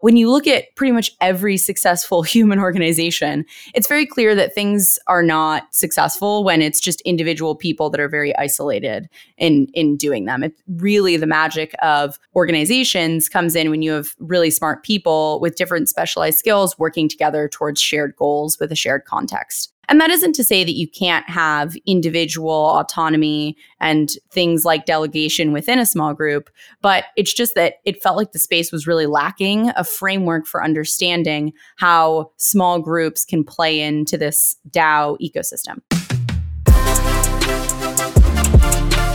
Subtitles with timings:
[0.00, 4.98] when you look at pretty much every successful human organization, it's very clear that things
[5.06, 10.24] are not successful when it's just individual people that are very isolated in in doing
[10.24, 10.42] them.
[10.42, 15.56] It really the magic of organizations comes in when you have really smart people with
[15.56, 19.72] different specialized skills working together towards shared goals with a shared context.
[19.90, 25.50] And that isn't to say that you can't have individual autonomy and things like delegation
[25.50, 26.50] within a small group,
[26.82, 30.62] but it's just that it felt like the space was really lacking a framework for
[30.62, 35.80] understanding how small groups can play into this DAO ecosystem.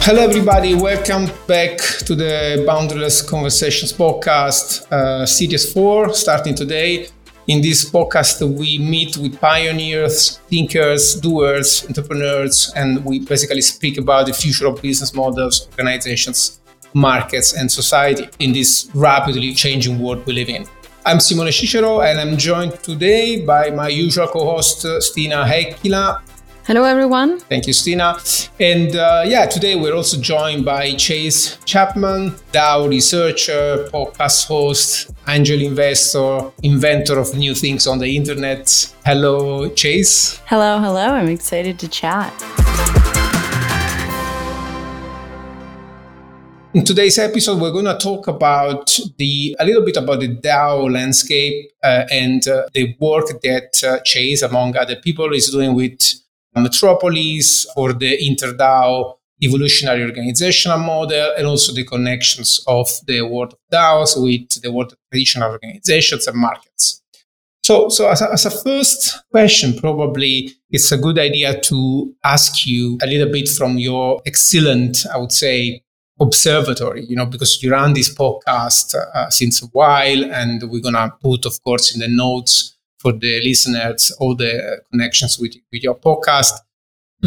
[0.01, 0.73] Hello, everybody.
[0.73, 7.09] Welcome back to the Boundaryless Conversations podcast, uh, series four, starting today.
[7.45, 14.27] In this podcast, we meet with pioneers, thinkers, doers, entrepreneurs, and we basically speak about
[14.27, 16.61] the future of business models, organizations,
[16.93, 20.65] markets, and society in this rapidly changing world we live in.
[21.05, 26.21] I'm Simone Cicero, and I'm joined today by my usual co host, Stina Heikkila,
[26.65, 27.39] Hello, everyone.
[27.39, 28.15] Thank you, Stina.
[28.57, 35.61] And uh, yeah, today we're also joined by Chase Chapman, DAO researcher, podcast host, angel
[35.61, 38.95] investor, inventor of new things on the internet.
[39.05, 40.39] Hello, Chase.
[40.45, 41.07] Hello, hello.
[41.07, 42.31] I'm excited to chat.
[46.73, 50.89] In today's episode, we're going to talk about the a little bit about the DAO
[50.89, 56.22] landscape uh, and uh, the work that uh, Chase, among other people, is doing with
[56.61, 63.59] Metropolis or the InterDAO evolutionary organizational model, and also the connections of the world of
[63.71, 67.01] DAOs with the world of traditional organizations and markets.
[67.61, 72.65] So, so as a, as a first question, probably it's a good idea to ask
[72.65, 75.81] you a little bit from your excellent, I would say,
[76.19, 81.13] observatory, you know, because you run this podcast uh, since a while, and we're gonna
[81.21, 85.95] put, of course, in the notes for the listeners all the connections with, with your
[85.95, 86.53] podcast.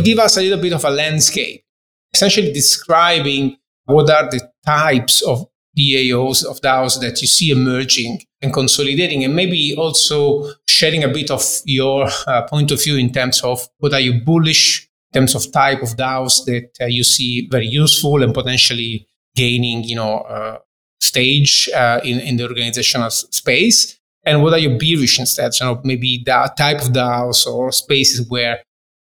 [0.03, 1.62] Give us a little bit of a landscape,
[2.12, 5.47] essentially describing what are the types of
[5.78, 11.31] DAOs, of DAOs that you see emerging and consolidating, and maybe also sharing a bit
[11.31, 15.34] of your uh, point of view in terms of what are you bullish in terms
[15.34, 20.19] of type of DAOs that uh, you see very useful and potentially gaining, you know,
[20.21, 20.59] uh,
[21.00, 25.53] stage uh, in, in the organizational space and what are your bearish instead?
[25.60, 28.60] You know, maybe the type of DAOs or spaces where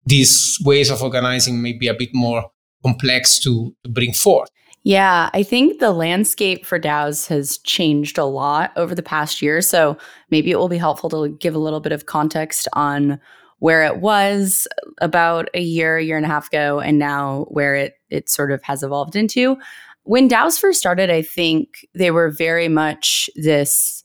[0.06, 2.50] these ways of organizing may be a bit more
[2.84, 4.50] complex to, to bring forth.
[4.84, 9.62] Yeah, I think the landscape for DAOs has changed a lot over the past year.
[9.62, 9.98] So
[10.32, 13.20] maybe it will be helpful to give a little bit of context on
[13.60, 14.70] where it was
[15.02, 18.64] about a year, year and a half ago, and now where it it sort of
[18.64, 19.58] has evolved into.
[20.04, 23.99] When DAOs first started, I think they were very much this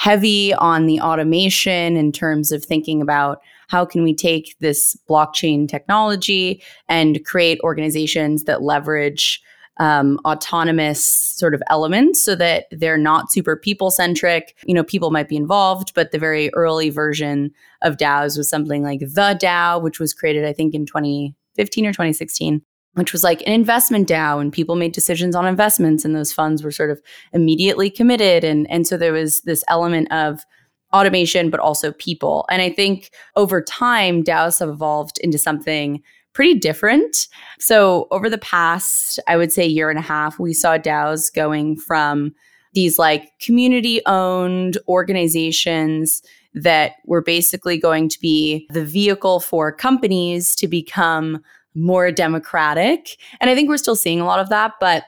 [0.00, 5.68] heavy on the automation in terms of thinking about how can we take this blockchain
[5.68, 9.42] technology and create organizations that leverage
[9.78, 14.56] um, autonomous sort of elements so that they're not super people centric.
[14.64, 17.50] You know, people might be involved, but the very early version
[17.82, 21.92] of DAOs was something like the DAO, which was created, I think, in 2015 or
[21.92, 22.62] 2016
[22.94, 26.62] which was like an investment DAO, and people made decisions on investments, and those funds
[26.62, 27.00] were sort of
[27.32, 28.44] immediately committed.
[28.44, 30.44] And, and so there was this element of
[30.92, 32.46] automation, but also people.
[32.50, 36.02] And I think over time, DAOs have evolved into something
[36.32, 37.28] pretty different.
[37.58, 41.76] So over the past, I would say, year and a half, we saw DAOs going
[41.76, 42.32] from
[42.72, 46.22] these like community owned organizations
[46.54, 51.40] that were basically going to be the vehicle for companies to become
[51.74, 53.16] more democratic.
[53.40, 54.72] And I think we're still seeing a lot of that.
[54.80, 55.04] But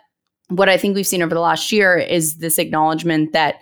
[0.49, 3.57] what I think we've seen over the last year is this acknowledgement that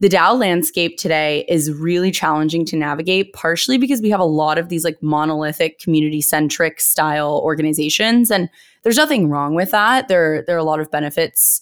[0.00, 4.56] the DAO landscape today is really challenging to navigate, partially because we have a lot
[4.56, 8.30] of these like monolithic community centric style organizations.
[8.30, 8.48] And
[8.82, 10.08] there's nothing wrong with that.
[10.08, 11.60] There, there are a lot of benefits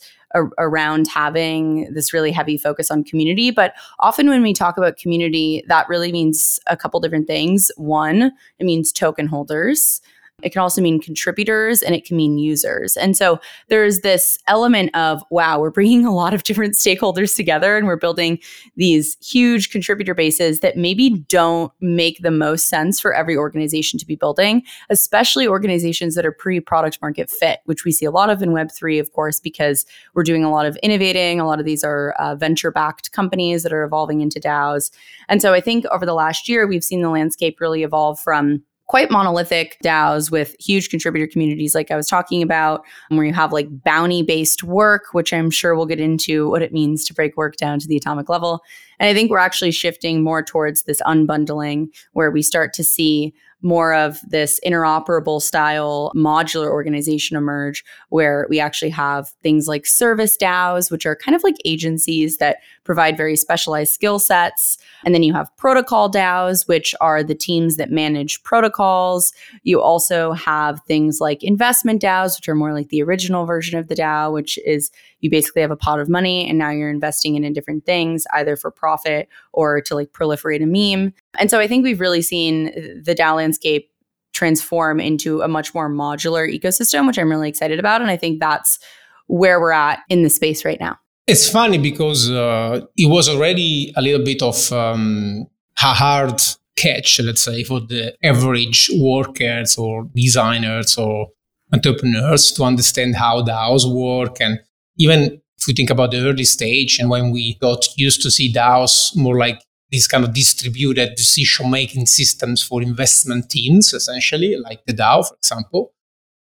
[0.58, 3.50] around having this really heavy focus on community.
[3.50, 7.70] But often when we talk about community, that really means a couple different things.
[7.76, 10.00] One, it means token holders.
[10.42, 12.96] It can also mean contributors and it can mean users.
[12.96, 17.76] And so there's this element of, wow, we're bringing a lot of different stakeholders together
[17.76, 18.38] and we're building
[18.76, 24.06] these huge contributor bases that maybe don't make the most sense for every organization to
[24.06, 28.30] be building, especially organizations that are pre product market fit, which we see a lot
[28.30, 31.40] of in Web3, of course, because we're doing a lot of innovating.
[31.40, 34.92] A lot of these are uh, venture backed companies that are evolving into DAOs.
[35.28, 38.62] And so I think over the last year, we've seen the landscape really evolve from
[38.88, 43.52] quite monolithic DAOs with huge contributor communities, like I was talking about, where you have
[43.52, 47.36] like bounty based work, which I'm sure we'll get into what it means to break
[47.36, 48.62] work down to the atomic level.
[48.98, 53.34] And I think we're actually shifting more towards this unbundling where we start to see
[53.60, 60.36] more of this interoperable style modular organization emerge where we actually have things like service
[60.36, 62.58] DAOs, which are kind of like agencies that
[62.88, 64.78] provide very specialized skill sets.
[65.04, 69.30] And then you have protocol DAOs, which are the teams that manage protocols.
[69.62, 73.88] You also have things like investment DAOs, which are more like the original version of
[73.88, 74.90] the DAO, which is
[75.20, 78.26] you basically have a pot of money and now you're investing it in different things,
[78.32, 81.12] either for profit or to like proliferate a meme.
[81.38, 83.90] And so I think we've really seen the DAO landscape
[84.32, 88.00] transform into a much more modular ecosystem, which I'm really excited about.
[88.00, 88.78] And I think that's
[89.26, 90.98] where we're at in the space right now.
[91.28, 95.46] It's funny because uh, it was already a little bit of um,
[95.76, 96.40] a hard
[96.74, 101.28] catch, let's say, for the average workers or designers or
[101.70, 104.40] entrepreneurs to understand how DAOs work.
[104.40, 104.58] And
[104.96, 108.50] even if we think about the early stage and when we got used to see
[108.50, 109.60] DAOs more like
[109.90, 115.36] these kind of distributed decision making systems for investment teams, essentially, like the DAO, for
[115.36, 115.92] example.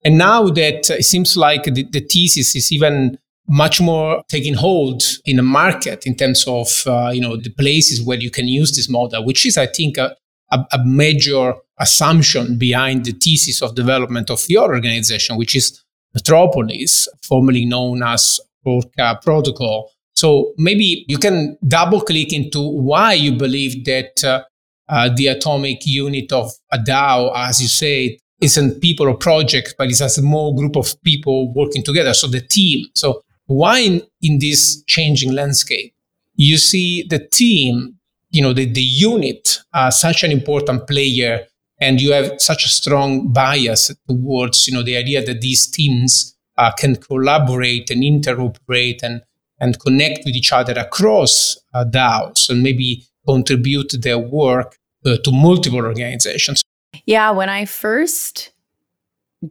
[0.04, 5.04] And now that it seems like the, the thesis is even much more taking hold
[5.26, 8.76] in the market in terms of uh, you know the places where you can use
[8.76, 10.16] this model, which is, I think, a,
[10.52, 15.84] a, a major assumption behind the thesis of development of your organization, which is
[16.14, 23.34] Metropolis, formerly known as Orca Protocol, so maybe you can double click into why you
[23.34, 24.44] believe that uh,
[24.88, 29.90] uh, the atomic unit of a DAO, as you say, isn't people or project, but
[29.90, 32.14] it's a small group of people working together.
[32.14, 32.86] So the team.
[32.96, 35.94] So why in, this changing landscape,
[36.36, 37.96] you see the team,
[38.32, 41.46] you know, the, the unit, uh, such an important player,
[41.80, 46.36] and you have such a strong bias towards, you know, the idea that these teams
[46.58, 49.22] uh, can collaborate and interoperate and
[49.60, 55.32] and connect with each other across uh, DAOs and maybe contribute their work uh, to
[55.32, 56.62] multiple organizations.
[57.06, 58.52] Yeah, when I first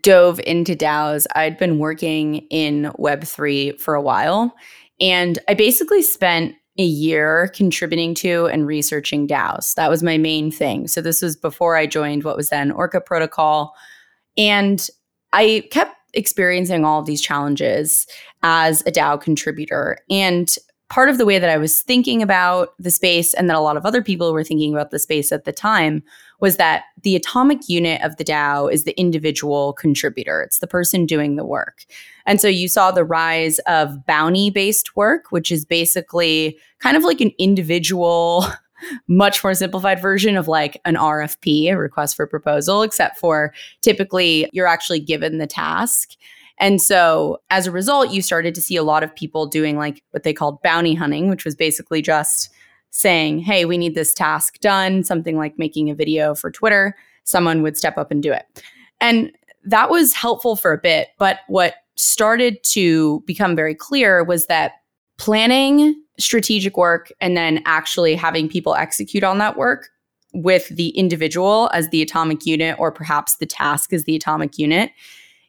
[0.02, 4.54] dove into DAOs, I'd been working in Web3 for a while.
[5.00, 9.74] And I basically spent a year contributing to and researching DAOs.
[9.74, 10.88] That was my main thing.
[10.88, 13.74] So this was before I joined what was then Orca Protocol.
[14.36, 14.88] And
[15.32, 18.06] I kept experiencing all of these challenges
[18.42, 19.98] as a DAO contributor.
[20.10, 20.54] And
[20.90, 23.76] part of the way that I was thinking about the space and that a lot
[23.76, 26.02] of other people were thinking about the space at the time
[26.44, 30.42] was that the atomic unit of the DAO is the individual contributor.
[30.42, 31.86] It's the person doing the work.
[32.26, 37.02] And so you saw the rise of bounty based work, which is basically kind of
[37.02, 38.44] like an individual
[39.08, 44.46] much more simplified version of like an RFP, a request for proposal, except for typically
[44.52, 46.10] you're actually given the task.
[46.58, 50.02] And so as a result, you started to see a lot of people doing like
[50.10, 52.50] what they called bounty hunting, which was basically just
[52.94, 56.96] saying, hey, we need this task done, something like making a video for Twitter.
[57.24, 58.62] Someone would step up and do it.
[59.00, 59.32] And
[59.64, 61.08] that was helpful for a bit.
[61.18, 64.74] But what started to become very clear was that
[65.18, 69.88] planning strategic work and then actually having people execute on that work
[70.32, 74.92] with the individual as the atomic unit or perhaps the task as the atomic unit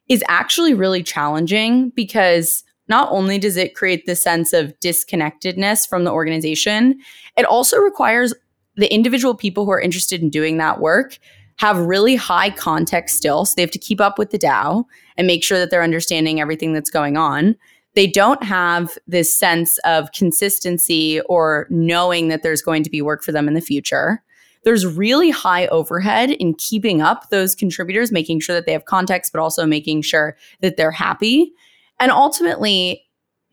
[0.08, 6.04] is actually really challenging because not only does it create this sense of disconnectedness from
[6.04, 6.98] the organization,
[7.36, 8.34] it also requires
[8.76, 11.18] the individual people who are interested in doing that work
[11.56, 13.46] have really high context still.
[13.46, 14.84] So they have to keep up with the DAO
[15.16, 17.56] and make sure that they're understanding everything that's going on
[17.96, 23.24] they don't have this sense of consistency or knowing that there's going to be work
[23.24, 24.22] for them in the future.
[24.64, 29.32] There's really high overhead in keeping up those contributors, making sure that they have context,
[29.32, 31.52] but also making sure that they're happy.
[32.00, 33.02] And ultimately,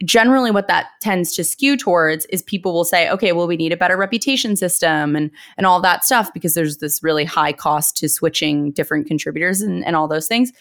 [0.05, 3.71] generally what that tends to skew towards is people will say okay well we need
[3.71, 7.95] a better reputation system and and all that stuff because there's this really high cost
[7.95, 10.51] to switching different contributors and, and all those things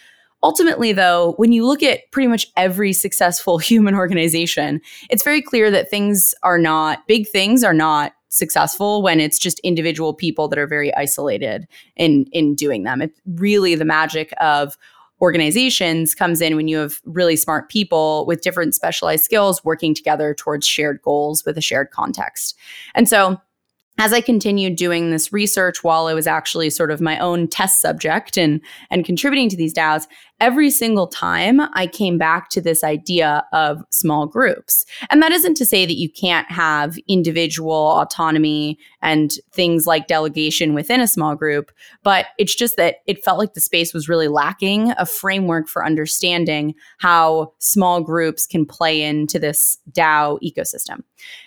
[0.44, 5.70] Ultimately, though, when you look at pretty much every successful human organization, it's very clear
[5.70, 10.58] that things are not, big things are not successful when it's just individual people that
[10.58, 13.02] are very isolated in in doing them.
[13.02, 14.76] It's really the magic of
[15.22, 20.34] organizations comes in when you have really smart people with different specialized skills working together
[20.34, 22.58] towards shared goals with a shared context.
[22.94, 23.40] And so
[23.98, 27.80] as I continued doing this research while I was actually sort of my own test
[27.80, 30.06] subject and and contributing to these DAOs,
[30.40, 34.84] every single time I came back to this idea of small groups.
[35.10, 40.74] And that isn't to say that you can't have individual autonomy and things like delegation
[40.74, 41.70] within a small group,
[42.02, 45.86] but it's just that it felt like the space was really lacking a framework for
[45.86, 51.02] understanding how small groups can play into this DAO ecosystem.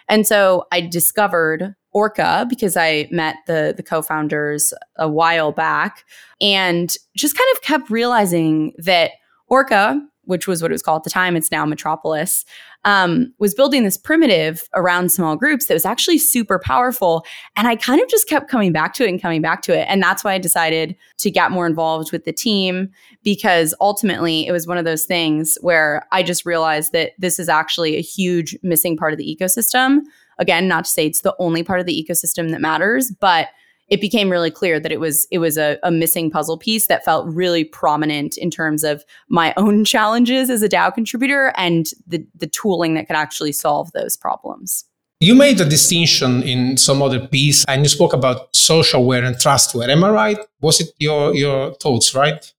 [0.07, 6.03] And so I discovered Orca because I met the the co-founders a while back
[6.41, 9.11] and just kind of kept realizing that
[9.47, 12.43] Orca, which was what it was called at the time, it's now Metropolis,
[12.83, 17.25] um, was building this primitive around small groups that was actually super powerful.
[17.55, 19.85] And I kind of just kept coming back to it and coming back to it.
[19.89, 22.89] And that's why I decided to get more involved with the team
[23.23, 27.47] because ultimately it was one of those things where I just realized that this is
[27.47, 30.01] actually a huge missing part of the ecosystem.
[30.37, 33.49] Again, not to say it's the only part of the ecosystem that matters, but
[33.87, 37.05] it became really clear that it was it was a, a, missing puzzle piece that
[37.05, 42.25] felt really prominent in terms of my own challenges as a DAO contributor and the
[42.35, 44.85] the tooling that could actually solve those problems.
[45.21, 49.87] You made a distinction in some other piece and you spoke about socialware and trustware.
[49.89, 50.37] Am I right?
[50.61, 52.51] Was it your your thoughts, right?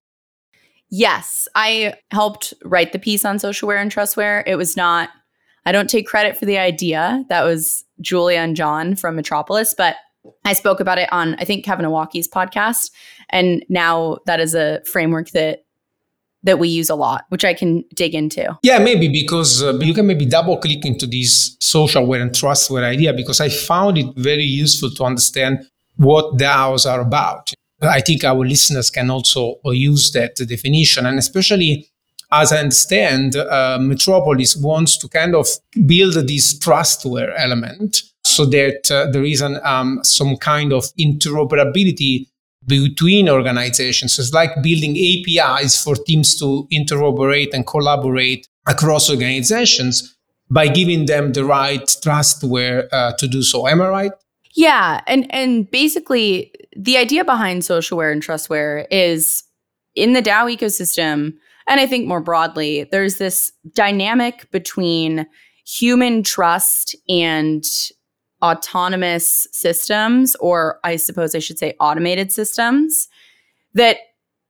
[0.88, 1.48] Yes.
[1.54, 4.42] I helped write the piece on socialware and trustware.
[4.46, 5.10] It was not
[5.66, 7.24] I don't take credit for the idea.
[7.28, 9.96] That was Julia and John from Metropolis, but
[10.44, 12.90] I spoke about it on, I think, Kevin Owocki's podcast.
[13.30, 15.64] And now that is a framework that
[16.42, 18.56] that we use a lot, which I can dig into.
[18.62, 23.12] Yeah, maybe because uh, you can maybe double click into this socialware and trustware idea
[23.12, 27.52] because I found it very useful to understand what DAOs are about.
[27.82, 31.88] I think our listeners can also use that definition, and especially
[32.32, 35.48] as I understand, uh, Metropolis wants to kind of
[35.86, 42.26] build this trustware element so that uh, there is an, um, some kind of interoperability
[42.66, 44.14] between organizations.
[44.14, 50.16] So It's like building APIs for teams to interoperate and collaborate across organizations
[50.50, 53.68] by giving them the right trustware uh, to do so.
[53.68, 54.12] Am I right?
[54.54, 59.44] Yeah, and and basically the idea behind socialware and trustware is
[59.94, 61.34] in the DAO ecosystem,
[61.66, 65.26] and I think more broadly, there's this dynamic between
[65.64, 67.64] human trust and
[68.42, 73.08] autonomous systems, or I suppose I should say automated systems,
[73.74, 73.98] that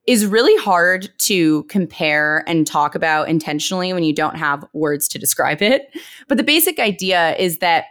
[0.07, 5.19] is really hard to compare and talk about intentionally when you don't have words to
[5.19, 5.89] describe it.
[6.29, 7.87] But the basic idea is that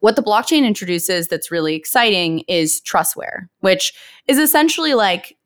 [0.00, 3.92] what the blockchain introduces that's really exciting is trustware, which
[4.28, 5.36] is essentially like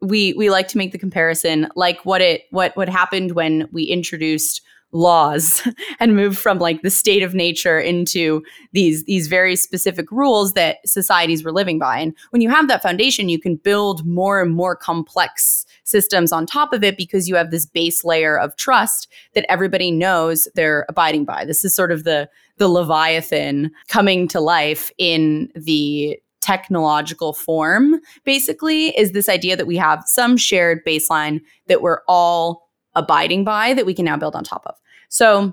[0.00, 3.84] we we like to make the comparison like what it what what happened when we
[3.84, 5.66] introduced laws
[6.00, 8.42] and moved from like the state of nature into
[8.72, 11.98] these these very specific rules that societies were living by.
[11.98, 16.46] And when you have that foundation you can build more and more complex systems on
[16.46, 20.86] top of it because you have this base layer of trust that everybody knows they're
[20.88, 21.44] abiding by.
[21.44, 26.18] This is sort of the the leviathan coming to life in the
[26.50, 32.68] technological form basically is this idea that we have some shared baseline that we're all
[32.96, 34.74] abiding by that we can now build on top of.
[35.08, 35.52] So,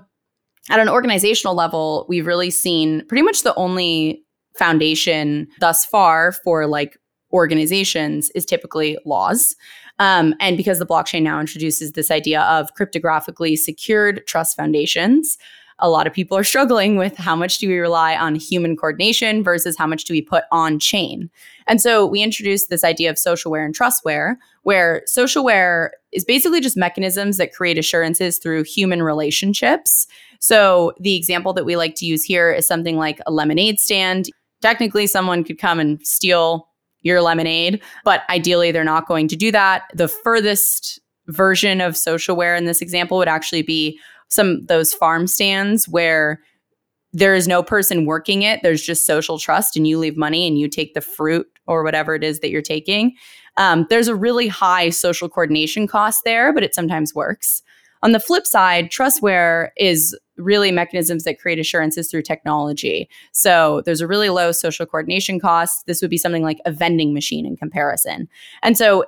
[0.70, 4.22] at an organizational level, we've really seen pretty much the only
[4.54, 6.98] foundation thus far for like
[7.32, 9.56] organizations is typically laws.
[9.98, 15.38] Um, and because the blockchain now introduces this idea of cryptographically secured trust foundations,
[15.80, 19.44] a lot of people are struggling with how much do we rely on human coordination
[19.44, 21.30] versus how much do we put on chain.
[21.66, 26.76] And so we introduced this idea of socialware and trustware, where socialware is basically just
[26.76, 30.06] mechanisms that create assurances through human relationships.
[30.40, 34.30] So the example that we like to use here is something like a lemonade stand.
[34.60, 36.68] Technically, someone could come and steal
[37.02, 39.84] your lemonade, but ideally, they're not going to do that.
[39.94, 45.88] The furthest version of socialware in this example would actually be some those farm stands
[45.88, 46.40] where
[47.12, 48.60] there is no person working it.
[48.62, 52.14] There's just social trust and you leave money and you take the fruit or whatever
[52.14, 53.14] it is that you're taking.
[53.56, 57.62] Um, there's a really high social coordination cost there but it sometimes works.
[58.02, 63.08] On the flip side trustware is really mechanisms that create assurances through technology.
[63.32, 65.86] So there's a really low social coordination cost.
[65.86, 68.28] This would be something like a vending machine in comparison.
[68.62, 69.04] And so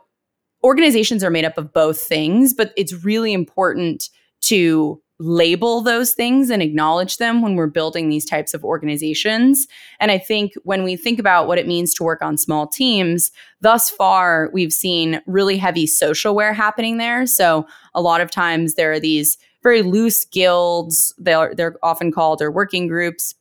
[0.65, 4.11] organizations are made up of both things but it's really important
[4.41, 9.69] to label those things and acknowledge them when we're building these types of organizations.
[10.01, 13.31] And I think when we think about what it means to work on small teams,
[13.61, 17.27] thus far, we've seen really heavy socialware happening there.
[17.27, 22.41] So a lot of times there are these very loose guilds, they're, they're often called
[22.41, 23.35] or working groups.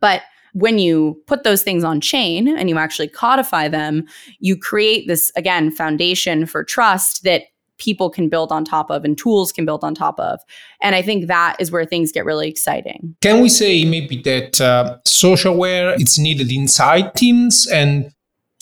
[0.00, 0.22] But
[0.54, 4.06] when you put those things on chain and you actually codify them,
[4.40, 7.44] you create this, again, foundation for trust that
[7.82, 10.40] people can build on top of and tools can build on top of.
[10.80, 13.16] And I think that is where things get really exciting.
[13.20, 18.12] Can we say maybe that uh, socialware is needed inside teams and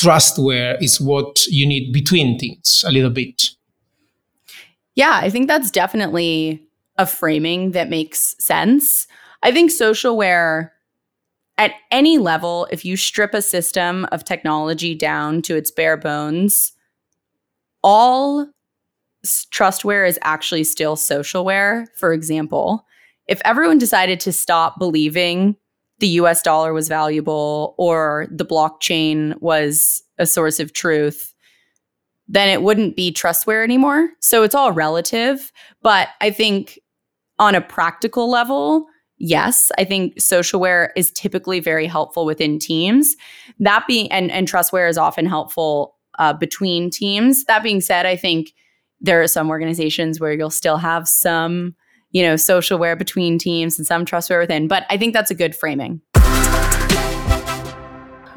[0.01, 3.51] trustware is what you need between teams a little bit?
[4.95, 9.07] Yeah, I think that's definitely a framing that makes sense.
[9.43, 10.71] I think socialware
[11.59, 16.73] at any level, if you strip a system of technology down to its bare bones,
[17.83, 18.47] all
[19.25, 21.87] trustware is actually still socialware.
[21.95, 22.87] For example,
[23.27, 25.57] if everyone decided to stop believing
[25.99, 31.35] the US dollar was valuable or the blockchain was a source of truth,
[32.27, 34.11] then it wouldn't be trustware anymore.
[34.21, 35.53] So it's all relative.
[35.83, 36.79] But I think
[37.39, 38.87] on a practical level,
[39.19, 43.17] yes, I think socialware is typically very helpful within teams.
[43.59, 47.45] That being and and trustware is often helpful uh, between teams.
[47.45, 48.53] That being said, I think
[49.01, 51.75] there are some organizations where you'll still have some
[52.13, 54.69] you know socialware between teams and some trustware within.
[54.69, 56.01] But I think that's a good framing.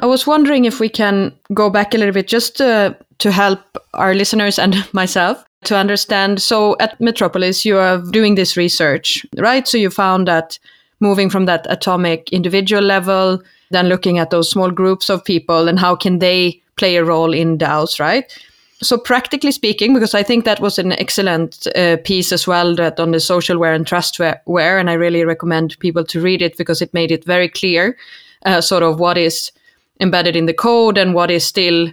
[0.03, 3.61] I was wondering if we can go back a little bit just to, to help
[3.93, 6.41] our listeners and myself to understand.
[6.41, 9.65] So at Metropolis, you are doing this research, right?
[9.65, 10.59] So you found that
[10.99, 13.41] moving from that atomic individual level,
[13.71, 17.33] then looking at those small groups of people and how can they play a role
[17.33, 18.37] in DAOs, right?
[18.83, 22.99] So practically speaking, because I think that was an excellent uh, piece as well that
[22.99, 26.81] on the socialware and trust trustware, and I really recommend people to read it because
[26.81, 27.97] it made it very clear,
[28.45, 29.51] uh, sort of what is
[29.99, 31.89] embedded in the code and what is still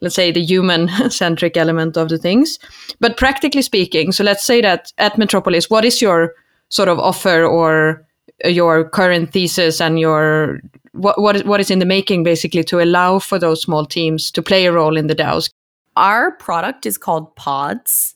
[0.00, 2.58] let's say the human centric element of the things
[2.98, 6.34] but practically speaking so let's say that at metropolis what is your
[6.68, 8.04] sort of offer or
[8.44, 10.60] your current thesis and your
[10.92, 14.30] what what is, what is in the making basically to allow for those small teams
[14.30, 15.50] to play a role in the DAOs?
[15.96, 18.14] Our product is called Pods,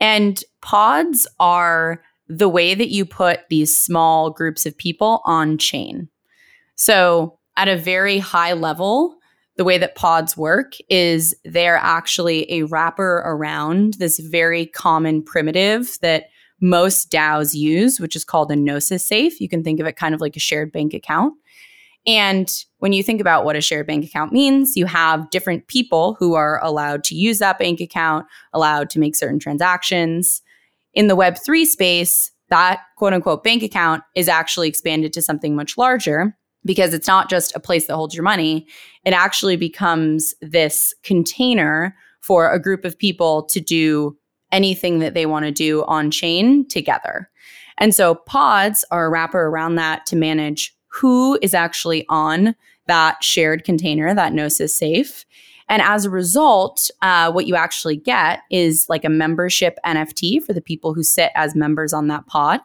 [0.00, 6.08] and pods are the way that you put these small groups of people on chain.
[6.76, 9.16] So, at a very high level,
[9.56, 15.98] the way that pods work is they're actually a wrapper around this very common primitive
[16.00, 19.40] that most DAOs use, which is called a Gnosis safe.
[19.40, 21.34] You can think of it kind of like a shared bank account.
[22.06, 26.16] And when you think about what a shared bank account means, you have different people
[26.18, 30.40] who are allowed to use that bank account, allowed to make certain transactions.
[30.94, 35.76] In the Web3 space, that quote unquote bank account is actually expanded to something much
[35.76, 38.66] larger because it's not just a place that holds your money,
[39.04, 44.16] it actually becomes this container for a group of people to do
[44.52, 47.30] anything that they want to do on chain together.
[47.78, 52.54] And so pods are a wrapper around that to manage who is actually on
[52.86, 55.24] that shared container, that Gnosis safe.
[55.68, 60.52] And as a result, uh, what you actually get is like a membership NFT for
[60.52, 62.60] the people who sit as members on that pod.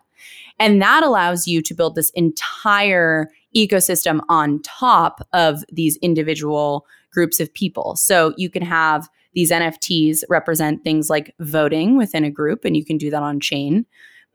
[0.57, 7.39] And that allows you to build this entire ecosystem on top of these individual groups
[7.39, 7.95] of people.
[7.95, 12.85] So you can have these NFTs represent things like voting within a group, and you
[12.85, 13.85] can do that on chain.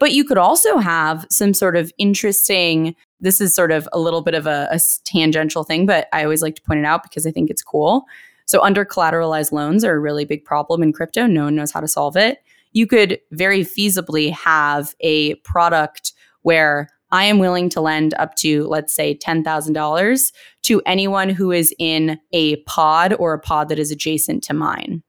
[0.01, 4.23] But you could also have some sort of interesting, this is sort of a little
[4.23, 7.27] bit of a, a tangential thing, but I always like to point it out because
[7.27, 8.07] I think it's cool.
[8.47, 11.27] So, under collateralized loans are a really big problem in crypto.
[11.27, 12.39] No one knows how to solve it.
[12.73, 18.67] You could very feasibly have a product where I am willing to lend up to,
[18.69, 20.33] let's say, $10,000
[20.63, 25.03] to anyone who is in a pod or a pod that is adjacent to mine.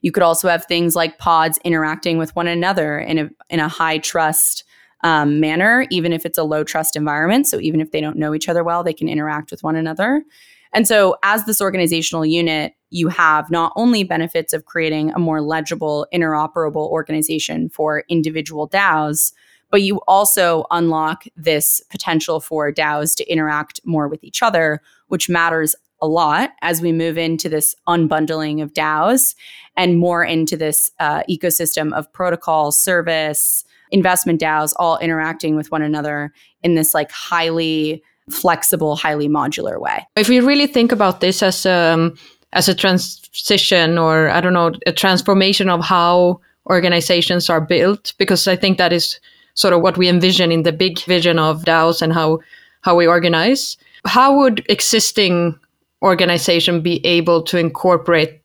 [0.00, 3.68] You could also have things like pods interacting with one another in a, in a
[3.68, 4.64] high trust
[5.04, 7.46] um, manner, even if it's a low trust environment.
[7.46, 10.24] So even if they don't know each other well, they can interact with one another.
[10.72, 15.40] And so, as this organizational unit, you have not only benefits of creating a more
[15.40, 19.32] legible, interoperable organization for individual DAOs,
[19.70, 25.28] but you also unlock this potential for DAOs to interact more with each other, which
[25.28, 29.34] matters a lot as we move into this unbundling of DAOs
[29.76, 35.82] and more into this uh, ecosystem of protocol, service, investment DAOs all interacting with one
[35.82, 36.32] another
[36.62, 40.06] in this like highly flexible, highly modular way.
[40.16, 42.16] If we really think about this as um,
[42.52, 48.46] as a transition or I don't know, a transformation of how organizations are built, because
[48.46, 49.20] I think that is
[49.54, 52.40] sort of what we envision in the big vision of DAOs and how
[52.82, 53.76] how we organize.
[54.04, 55.58] How would existing
[56.02, 58.42] organization be able to incorporate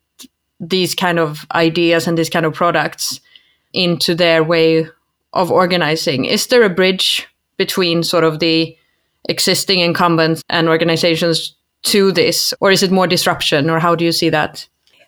[0.59, 3.19] these kind of ideas and these kind of products
[3.73, 4.87] into their way
[5.33, 6.25] of organizing?
[6.25, 8.75] Is there a bridge between sort of the
[9.29, 14.11] existing incumbents and organizations to this, or is it more disruption, or how do you
[14.11, 14.67] see that?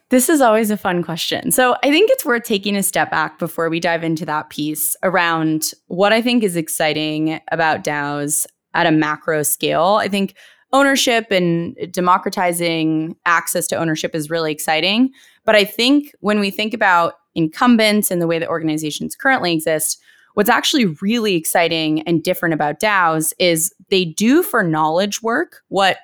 [0.09, 1.51] This is always a fun question.
[1.51, 4.95] So I think it's worth taking a step back before we dive into that piece
[5.01, 9.97] around what I think is exciting about DAOs at a macro scale.
[9.99, 10.35] I think
[10.73, 15.11] ownership and democratizing access to ownership is really exciting.
[15.45, 20.01] But I think when we think about incumbents and the way that organizations currently exist,
[20.33, 25.97] what's actually really exciting and different about DAOs is they do for knowledge work what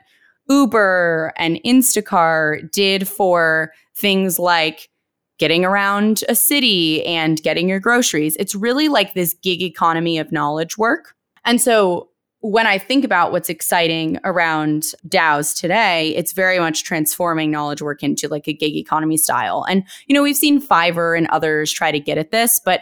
[0.49, 4.89] Uber and Instacart did for things like
[5.37, 8.35] getting around a city and getting your groceries.
[8.37, 11.15] It's really like this gig economy of knowledge work.
[11.45, 12.10] And so
[12.41, 18.01] when I think about what's exciting around DAOs today, it's very much transforming knowledge work
[18.01, 19.63] into like a gig economy style.
[19.69, 22.81] And, you know, we've seen Fiverr and others try to get at this, but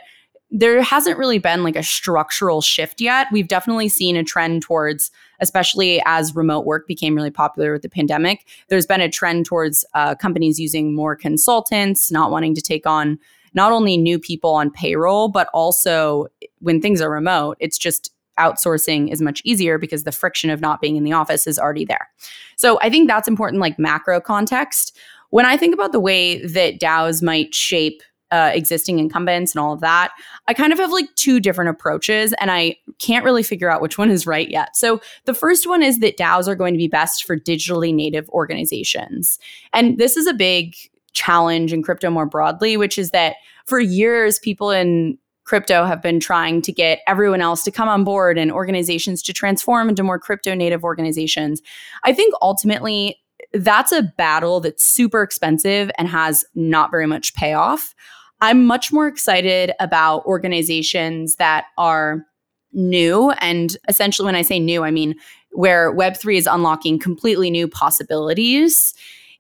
[0.49, 3.27] there hasn't really been like a structural shift yet.
[3.31, 7.89] We've definitely seen a trend towards, especially as remote work became really popular with the
[7.89, 12.87] pandemic, there's been a trend towards uh, companies using more consultants, not wanting to take
[12.87, 13.19] on
[13.53, 16.27] not only new people on payroll, but also
[16.59, 20.81] when things are remote, it's just outsourcing is much easier because the friction of not
[20.81, 22.09] being in the office is already there.
[22.55, 24.97] So I think that's important, like macro context.
[25.29, 29.73] When I think about the way that DAOs might shape uh, existing incumbents and all
[29.73, 30.11] of that,
[30.47, 33.97] I kind of have like two different approaches and I can't really figure out which
[33.97, 34.75] one is right yet.
[34.75, 38.29] So, the first one is that DAOs are going to be best for digitally native
[38.29, 39.39] organizations.
[39.73, 40.75] And this is a big
[41.13, 45.17] challenge in crypto more broadly, which is that for years, people in
[45.49, 49.33] crypto have been trying to get everyone else to come on board and organizations to
[49.33, 51.59] transform into more crypto native organizations.
[52.03, 53.19] I think ultimately
[53.53, 57.95] that's a battle that's super expensive and has not very much payoff.
[58.41, 62.23] I'm much more excited about organizations that are
[62.71, 63.31] new.
[63.41, 65.15] And essentially, when I say new, I mean
[65.53, 68.93] where Web3 is unlocking completely new possibilities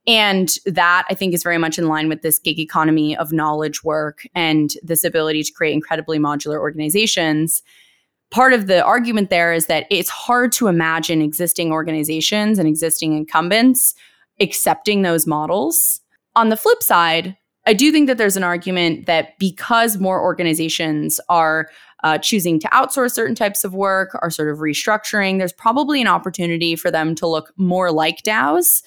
[0.09, 3.83] and that I think is very much in line with this gig economy of knowledge
[3.83, 7.61] work and this ability to create incredibly modular organizations.
[8.31, 13.15] Part of the argument there is that it's hard to imagine existing organizations and existing
[13.15, 13.93] incumbents
[14.41, 16.01] accepting those models.
[16.35, 21.19] On the flip side, I do think that there's an argument that because more organizations
[21.29, 21.69] are
[22.03, 26.07] uh, choosing to outsource certain types of work, are sort of restructuring, there's probably an
[26.07, 28.81] opportunity for them to look more like DAOs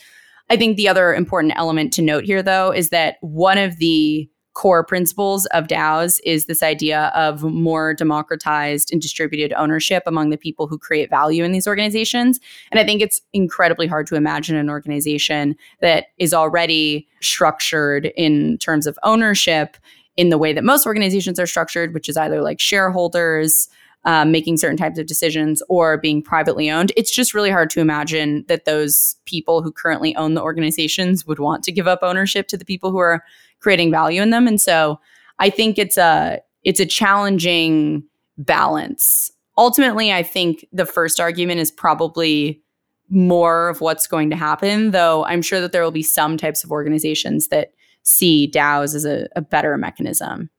[0.50, 4.28] I think the other important element to note here, though, is that one of the
[4.54, 10.36] core principles of DAOs is this idea of more democratized and distributed ownership among the
[10.36, 12.38] people who create value in these organizations.
[12.70, 18.58] And I think it's incredibly hard to imagine an organization that is already structured in
[18.58, 19.76] terms of ownership
[20.18, 23.68] in the way that most organizations are structured, which is either like shareholders
[24.04, 26.92] um, making certain types of decisions or being privately owned.
[26.96, 31.38] It's just really hard to imagine that those people who currently own the organizations would
[31.38, 33.22] want to give up ownership to the people who are
[33.60, 34.48] creating value in them.
[34.48, 34.98] And so
[35.38, 38.04] I think it's a it's a challenging
[38.38, 39.30] balance.
[39.58, 42.62] Ultimately, I think the first argument is probably
[43.08, 46.64] more of what's going to happen, though I'm sure that there will be some types
[46.64, 50.50] of organizations that see DAOs as a, a better mechanism.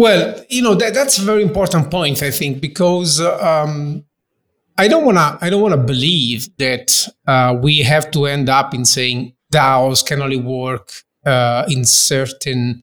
[0.00, 4.02] Well, you know that, that's a very important point, I think, because um,
[4.78, 5.36] I don't want to.
[5.44, 10.02] I don't want to believe that uh, we have to end up in saying DAOs
[10.02, 10.90] can only work
[11.26, 12.82] uh, in certain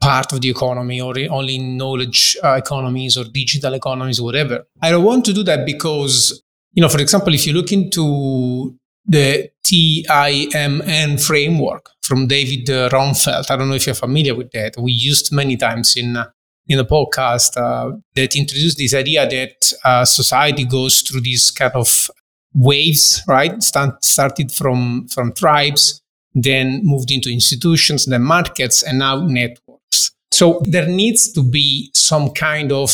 [0.00, 4.64] part of the economy or only in knowledge uh, economies or digital economies, or whatever.
[4.82, 8.76] I don't want to do that because, you know, for example, if you look into
[9.04, 13.50] the TIMN framework from David uh, Ronfeldt.
[13.50, 14.76] I don't know if you're familiar with that.
[14.78, 16.30] We used many times in uh,
[16.68, 21.72] in the podcast uh, that introduced this idea that uh, society goes through these kind
[21.74, 22.08] of
[22.54, 23.62] waves, right?
[23.62, 26.02] Start, started from from tribes,
[26.34, 30.12] then moved into institutions, then markets, and now networks.
[30.30, 32.90] So there needs to be some kind of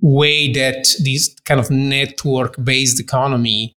[0.00, 3.74] way that this kind of network-based economy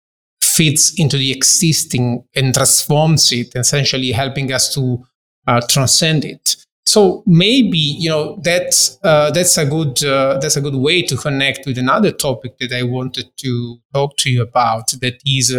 [0.57, 5.05] fits into the existing and transforms it, essentially helping us to
[5.47, 6.57] uh, transcend it.
[6.87, 11.17] So maybe you know that's uh, that's a good uh, that's a good way to
[11.17, 14.91] connect with another topic that I wanted to talk to you about.
[15.01, 15.57] That is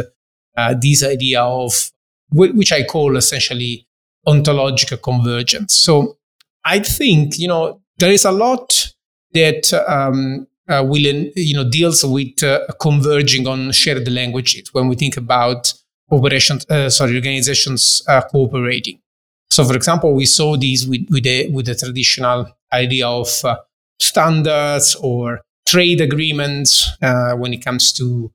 [0.56, 1.92] uh, this idea of
[2.32, 3.88] which I call essentially
[4.28, 5.74] ontological convergence.
[5.74, 6.18] So
[6.64, 8.94] I think you know there is a lot
[9.34, 14.96] that um, uh, will you know deals with uh, converging on shared languages when we
[14.96, 15.74] think about
[16.12, 19.00] operations uh, sorry organizations uh, cooperating.
[19.50, 23.58] So for example we saw this with with the, with the traditional idea of uh,
[24.00, 28.32] standards or trade agreements uh, when it comes to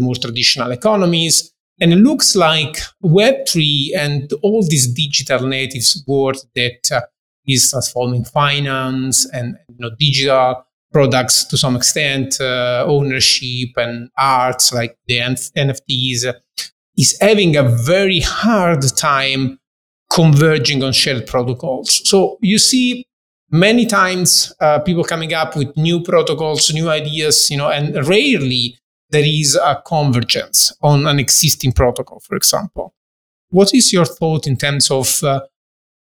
[0.00, 1.52] more traditional economies.
[1.80, 7.06] And it looks like web3 and all these digital natives world that
[7.46, 14.72] is transforming finance and you know digital products to some extent, uh, ownership and arts
[14.72, 16.34] like the NFTs,
[16.96, 19.58] is having a very hard time
[20.12, 22.02] converging on shared protocols.
[22.08, 23.06] So you see
[23.50, 28.76] many times uh, people coming up with new protocols, new ideas, you know, and rarely
[29.10, 32.94] there is a convergence on an existing protocol, for example.
[33.50, 35.40] What is your thought in terms of, uh,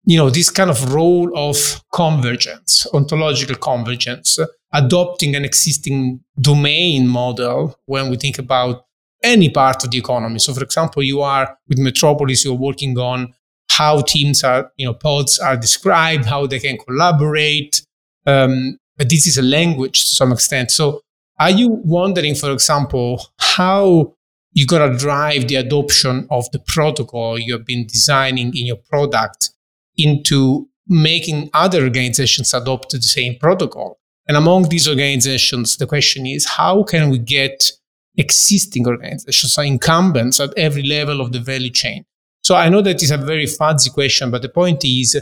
[0.05, 4.39] you know, this kind of role of convergence, ontological convergence,
[4.73, 8.85] adopting an existing domain model when we think about
[9.23, 10.39] any part of the economy.
[10.39, 13.35] So, for example, you are with Metropolis, you're working on
[13.71, 17.83] how teams are, you know, pods are described, how they can collaborate.
[18.27, 20.71] Um, but this is a language to some extent.
[20.71, 21.01] So,
[21.39, 24.15] are you wondering, for example, how
[24.53, 28.79] you're going to drive the adoption of the protocol you have been designing in your
[28.91, 29.51] product
[29.97, 33.99] into making other organizations adopt the same protocol?
[34.29, 37.73] And among these organizations, the question is how can we get
[38.17, 42.05] existing organizations, so incumbents at every level of the value chain?
[42.43, 45.19] So I know that is a very fuzzy question, but the point is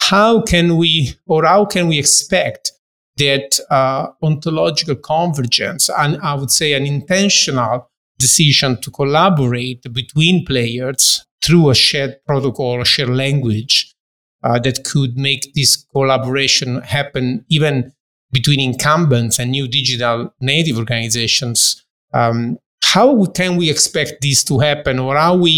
[0.00, 2.72] how can we or how can we expect
[3.16, 11.24] that uh, ontological convergence and I would say an intentional decision to collaborate between players
[11.42, 13.94] through a shared protocol, a shared language
[14.42, 17.92] uh, that could make this collaboration happen even
[18.36, 21.82] between incumbents and new digital native organizations.
[22.12, 25.54] Um, how can we expect this to happen, or are we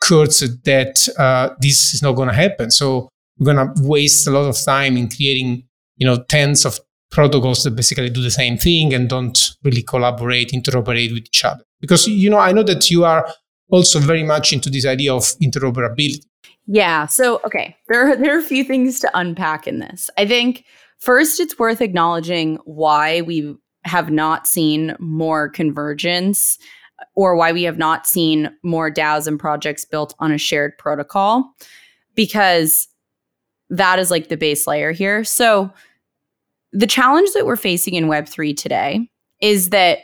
[0.00, 2.70] cursed that uh, this is not going to happen?
[2.70, 5.64] So we're going to waste a lot of time in creating,
[5.96, 6.78] you know, tens of
[7.10, 11.64] protocols that basically do the same thing and don't really collaborate, interoperate with each other.
[11.80, 13.26] Because, you know, I know that you are
[13.70, 16.24] also very much into this idea of interoperability.
[16.66, 17.06] Yeah.
[17.06, 20.08] So, okay, there are, there are a few things to unpack in this.
[20.16, 20.64] I think
[21.00, 26.58] first, it's worth acknowledging why we have not seen more convergence
[27.14, 31.54] or why we have not seen more DAOs and projects built on a shared protocol,
[32.14, 32.88] because
[33.70, 35.24] that is like the base layer here.
[35.24, 35.72] So,
[36.72, 39.08] the challenge that we're facing in Web3 today
[39.40, 39.98] is that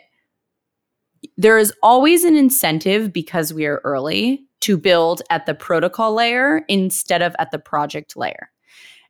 [1.37, 6.63] there is always an incentive because we are early to build at the protocol layer
[6.69, 8.51] instead of at the project layer.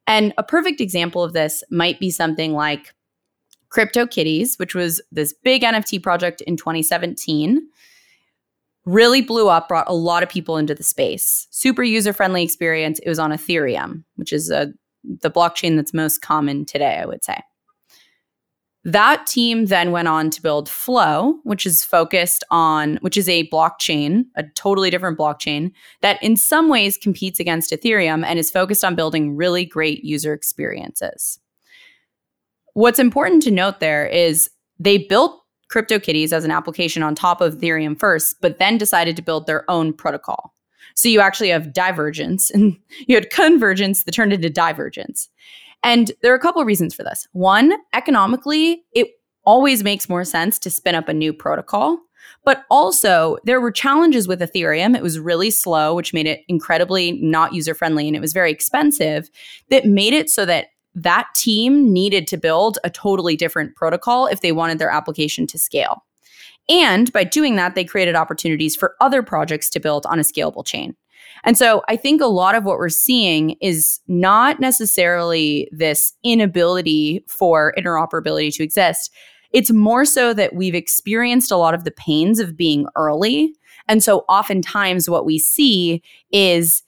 [0.07, 2.95] And a perfect example of this might be something like
[3.71, 7.61] CryptoKitties, which was this big NFT project in 2017.
[8.85, 11.49] Really blew up, brought a lot of people into the space.
[11.51, 13.01] Super user friendly experience.
[13.01, 14.73] It was on Ethereum, which is a
[15.23, 17.41] the blockchain that's most common today, I would say.
[18.87, 23.49] That team then went on to build Flow, which is focused on, which is a
[23.49, 25.73] blockchain, a totally different blockchain
[26.03, 30.33] that in some ways competes against Ethereum and is focused on building really great user
[30.33, 31.41] experiences.
[32.75, 37.57] What's important to note there is they built CryptoKitties as an application on top of
[37.57, 40.55] Ethereum first, but then decided to build their own protocol.
[40.95, 45.29] So you actually have divergence and you had convergence that turned into divergence.
[45.83, 47.29] And there are a couple of reasons for this.
[47.33, 49.09] One, economically, it
[49.45, 51.99] always makes more sense to spin up a new protocol.
[52.45, 54.97] But also, there were challenges with Ethereum.
[54.97, 58.51] It was really slow, which made it incredibly not user friendly and it was very
[58.51, 59.31] expensive,
[59.71, 64.41] that made it so that that team needed to build a totally different protocol if
[64.41, 66.05] they wanted their application to scale.
[66.69, 70.67] And by doing that, they created opportunities for other projects to build on a scalable
[70.67, 70.97] chain.
[71.47, 77.25] And so I think a lot of what we're seeing is not necessarily this inability
[77.29, 79.13] for interoperability to exist.
[79.53, 83.55] It's more so that we've experienced a lot of the pains of being early.
[83.87, 86.83] And so oftentimes what we see is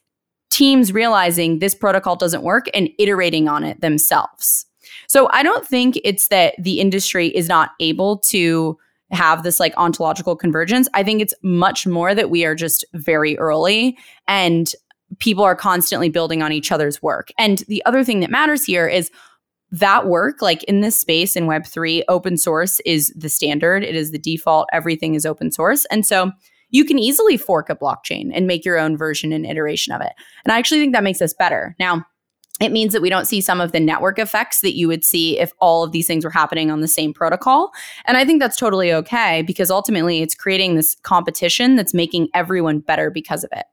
[0.49, 4.65] teams realizing this protocol doesn't work and iterating on it themselves.
[5.07, 8.77] So I don't think it's that the industry is not able to
[9.11, 10.87] have this like ontological convergence.
[10.93, 14.73] I think it's much more that we are just very early and
[15.17, 17.29] people are constantly building on each other's work.
[17.37, 19.09] And the other thing that matters here is
[19.71, 24.11] that work, like in this space in Web3, open source is the standard, it is
[24.11, 25.85] the default, everything is open source.
[25.85, 26.31] And so
[26.71, 30.13] you can easily fork a blockchain and make your own version and iteration of it.
[30.45, 31.75] And I actually think that makes us better.
[31.79, 32.05] Now,
[32.59, 35.39] it means that we don't see some of the network effects that you would see
[35.39, 37.71] if all of these things were happening on the same protocol.
[38.05, 42.79] And I think that's totally okay because ultimately it's creating this competition that's making everyone
[42.79, 43.65] better because of it.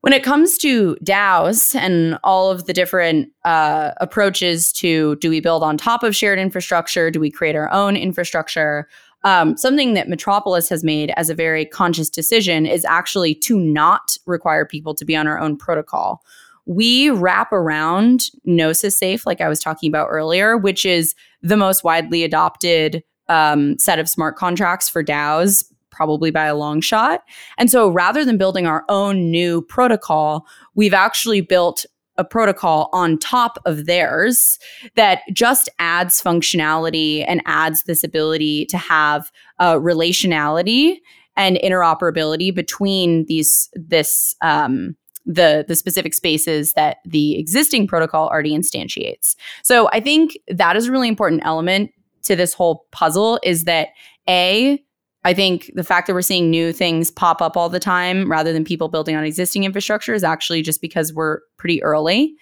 [0.00, 5.40] When it comes to DAOs and all of the different uh, approaches to do we
[5.40, 7.10] build on top of shared infrastructure?
[7.10, 8.88] Do we create our own infrastructure?
[9.24, 14.16] Um, something that Metropolis has made as a very conscious decision is actually to not
[14.26, 16.22] require people to be on our own protocol
[16.66, 21.84] we wrap around Gnosis Safe, like I was talking about earlier, which is the most
[21.84, 27.22] widely adopted um, set of smart contracts for DAOs, probably by a long shot.
[27.56, 31.86] And so rather than building our own new protocol, we've actually built
[32.18, 34.58] a protocol on top of theirs
[34.94, 40.96] that just adds functionality and adds this ability to have uh, relationality
[41.36, 44.96] and interoperability between these this um,
[45.26, 49.34] the the specific spaces that the existing protocol already instantiates.
[49.62, 51.90] So I think that is a really important element
[52.22, 53.88] to this whole puzzle is that
[54.28, 54.82] a
[55.24, 58.52] I think the fact that we're seeing new things pop up all the time rather
[58.52, 62.36] than people building on existing infrastructure is actually just because we're pretty early.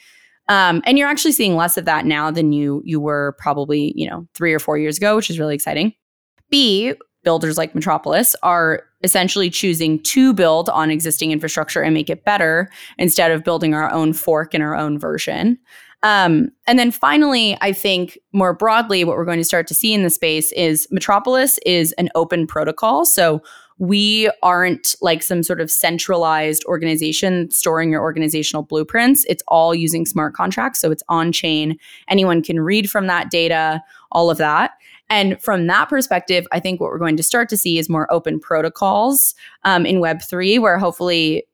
[0.48, 4.08] Um, and you're actually seeing less of that now than you you were probably you
[4.08, 5.94] know three or four years ago, which is really exciting.
[6.50, 6.92] B
[7.24, 12.70] builders like Metropolis are essentially choosing to build on existing infrastructure and make it better
[12.98, 15.58] instead of building our own fork and our own version.
[16.02, 19.94] Um, and then finally, I think more broadly, what we're going to start to see
[19.94, 23.06] in the space is Metropolis is an open protocol.
[23.06, 23.42] So
[23.78, 29.24] we aren't like some sort of centralized organization storing your organizational blueprints.
[29.28, 30.78] It's all using smart contracts.
[30.78, 31.76] So it's on chain.
[32.08, 33.82] Anyone can read from that data,
[34.12, 34.72] all of that.
[35.10, 38.12] And from that perspective, I think what we're going to start to see is more
[38.12, 41.44] open protocols um, in Web3, where hopefully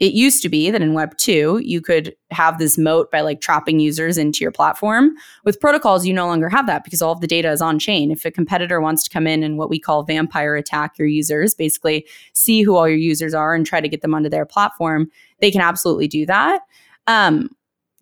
[0.00, 3.40] it used to be that in web 2 you could have this moat by like
[3.40, 5.14] trapping users into your platform.
[5.44, 8.10] With protocols you no longer have that because all of the data is on chain.
[8.10, 11.54] If a competitor wants to come in and what we call vampire attack your users
[11.54, 15.10] basically see who all your users are and try to get them onto their platform
[15.40, 16.62] they can absolutely do that.
[17.06, 17.50] Um,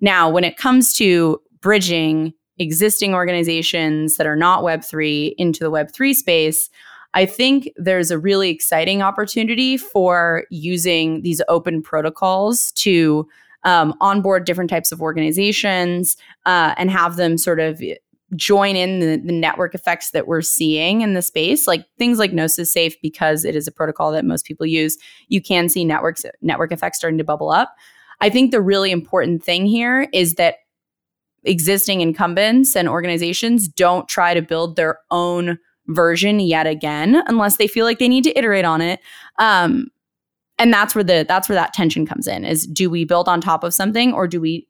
[0.01, 6.15] now when it comes to bridging existing organizations that are not web3 into the web3
[6.15, 6.71] space
[7.15, 13.29] I think there's a really exciting opportunity for using these open protocols to
[13.65, 17.81] um, onboard different types of organizations uh, and have them sort of
[18.35, 22.33] join in the, the, network effects that we're seeing in the space, like things like
[22.33, 24.97] Gnosis Safe, because it is a protocol that most people use.
[25.29, 27.77] You can see networks network effects starting to bubble up.
[28.23, 30.57] I think the really important thing here is that
[31.45, 37.67] existing incumbents and organizations don't try to build their own version yet again unless they
[37.67, 39.01] feel like they need to iterate on it.
[39.39, 39.89] Um,
[40.59, 43.41] and that's where the that's where that tension comes in is do we build on
[43.41, 44.67] top of something or do we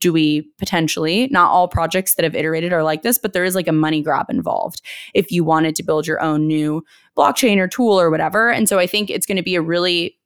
[0.00, 3.54] do we potentially not all projects that have iterated are like this but there is
[3.54, 4.82] like a money grab involved
[5.14, 6.84] if you wanted to build your own new
[7.16, 8.50] blockchain or tool or whatever.
[8.50, 10.18] And so i think it's going to be a really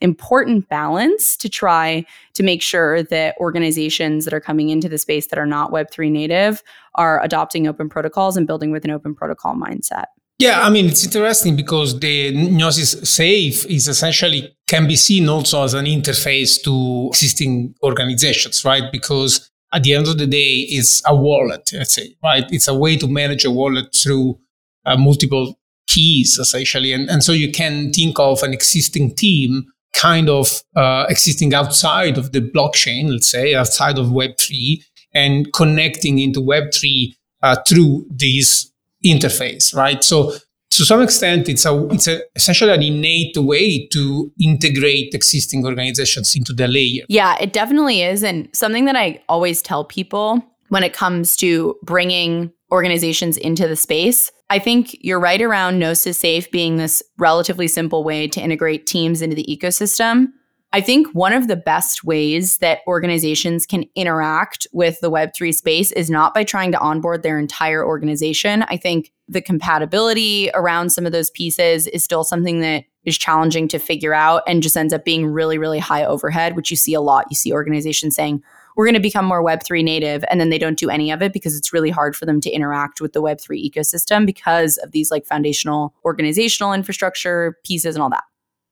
[0.00, 2.04] important balance to try
[2.34, 6.10] to make sure that organizations that are coming into the space that are not Web3
[6.10, 6.62] native
[6.96, 10.06] are adopting open protocols and building with an open protocol mindset.
[10.38, 15.64] Yeah, I mean, it's interesting because the Gnosis Safe is essentially can be seen also
[15.64, 18.92] as an interface to existing organizations, right?
[18.92, 22.44] Because at the end of the day, it's a wallet, let's say, right?
[22.50, 24.38] It's a way to manage a wallet through
[24.84, 26.92] uh, multiple keys, essentially.
[26.92, 29.64] And, and so you can think of an existing team
[29.96, 34.82] kind of uh, existing outside of the blockchain, let's say, outside of Web3,
[35.14, 38.70] and connecting into Web3 uh, through this
[39.04, 40.02] interface, right?
[40.04, 40.34] So
[40.70, 46.36] to some extent, it's a it's a, essentially an innate way to integrate existing organizations
[46.36, 47.04] into the layer.
[47.08, 51.76] Yeah, it definitely is, and something that I always tell people when it comes to
[51.82, 54.30] bringing organizations into the space.
[54.48, 59.20] I think you're right around Gnosis Safe being this relatively simple way to integrate teams
[59.20, 60.28] into the ecosystem.
[60.72, 65.90] I think one of the best ways that organizations can interact with the Web3 space
[65.92, 68.62] is not by trying to onboard their entire organization.
[68.64, 73.68] I think the compatibility around some of those pieces is still something that is challenging
[73.68, 76.94] to figure out and just ends up being really, really high overhead, which you see
[76.94, 77.26] a lot.
[77.30, 78.42] You see organizations saying,
[78.76, 80.24] we're going to become more Web3 native.
[80.30, 82.50] And then they don't do any of it because it's really hard for them to
[82.50, 88.10] interact with the Web3 ecosystem because of these like foundational organizational infrastructure pieces and all
[88.10, 88.24] that.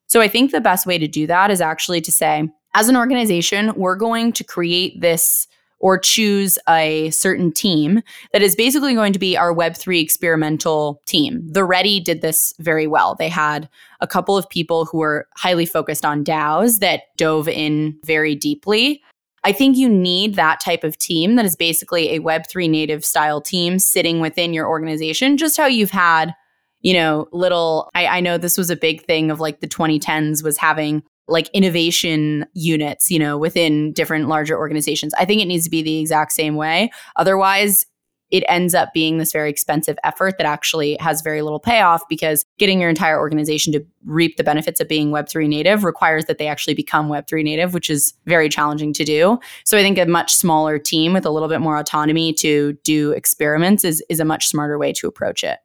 [0.07, 2.97] So I think the best way to do that is actually to say, as an
[2.97, 5.49] organization, we're going to create this
[5.81, 8.01] or choose a certain team
[8.33, 11.47] that is basically going to be our Web3 experimental team.
[11.51, 13.15] The Ready did this very well.
[13.15, 13.69] They had
[14.01, 19.03] a couple of people who were highly focused on DAOs that dove in very deeply
[19.45, 23.41] I think you need that type of team that is basically a Web3 native style
[23.41, 26.35] team sitting within your organization, just how you've had,
[26.81, 30.43] you know, little, I, I know this was a big thing of like the 2010s
[30.43, 35.15] was having like innovation units, you know, within different larger organizations.
[35.15, 36.91] I think it needs to be the exact same way.
[37.17, 37.87] Otherwise,
[38.35, 42.45] it ends up being this very expensive effort that actually has very little payoff because
[42.59, 46.49] getting your entire organization to reap the benefits of being Web3 native requires that they
[46.49, 49.39] actually become Web3 native, which is very challenging to do.
[49.63, 53.13] So I think a much smaller team with a little bit more autonomy to do
[53.13, 55.61] experiments is, is a much smarter way to approach it.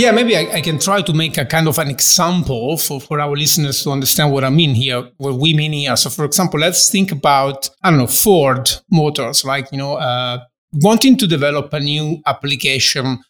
[0.00, 3.20] Yeah, maybe I, I, can try to make a kind of an example for, for
[3.20, 5.94] our listeners to understand what I mean here, what we mean here.
[5.94, 10.38] So, for example, let's think about, I don't know, Ford Motors, like, you know, uh,
[10.72, 13.22] wanting to develop a new application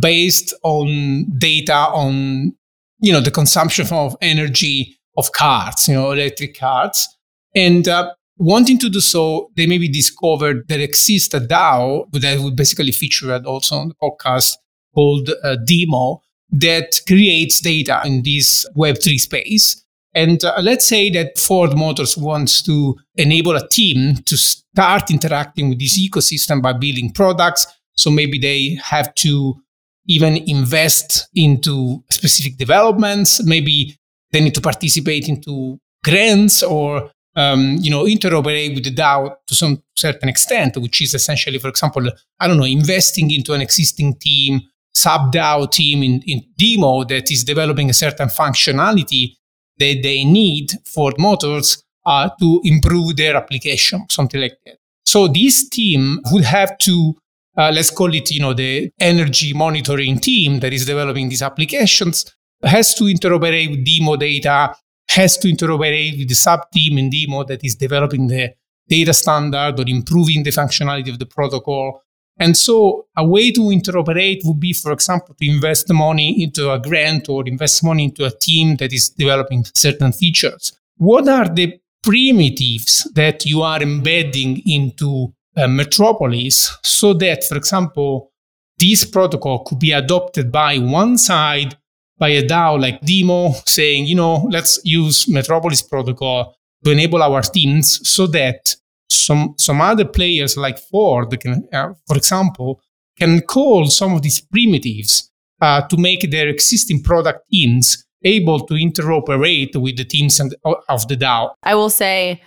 [0.00, 2.54] based on data on,
[3.00, 7.06] you know, the consumption of energy of cars, you know, electric cars.
[7.54, 12.50] And uh, wanting to do so, they maybe discovered there exists a DAO that we
[12.50, 14.54] basically featured also on the podcast
[14.94, 19.84] called uh, DIMO that creates data in this Web3 space.
[20.14, 25.68] And uh, let's say that Ford Motors wants to enable a team to start interacting
[25.68, 27.66] with this ecosystem by building products.
[27.96, 29.60] So maybe they have to
[30.06, 33.42] even invest into specific developments.
[33.42, 33.98] Maybe
[34.30, 39.54] they need to participate into grants or um, you know interoperate with the DAO to
[39.54, 44.16] some certain extent, which is essentially, for example, I don't know, investing into an existing
[44.18, 44.60] team
[44.94, 49.34] sub-DAO team in, in DIMO that is developing a certain functionality
[49.78, 54.76] that they need for motors uh, to improve their application, something like that.
[55.04, 57.14] So this team would have to,
[57.56, 62.32] uh, let's call it, you know, the energy monitoring team that is developing these applications
[62.62, 64.74] has to interoperate with DIMO data,
[65.10, 68.54] has to interoperate with the sub-team in DIMO that is developing the
[68.88, 72.02] data standard or improving the functionality of the protocol
[72.38, 76.80] and so a way to interoperate would be, for example, to invest money into a
[76.80, 80.72] grant or invest money into a team that is developing certain features.
[80.96, 88.32] What are the primitives that you are embedding into uh, Metropolis so that, for example,
[88.78, 91.76] this protocol could be adopted by one side
[92.18, 97.42] by a DAO like DIMO saying, you know, let's use Metropolis protocol to enable our
[97.42, 98.76] teams so that
[99.14, 102.80] some some other players like Ford can, uh, for example,
[103.18, 108.74] can call some of these primitives uh, to make their existing product teams able to
[108.74, 111.50] interoperate with the teams uh, of the DAO.
[111.62, 112.42] I will say,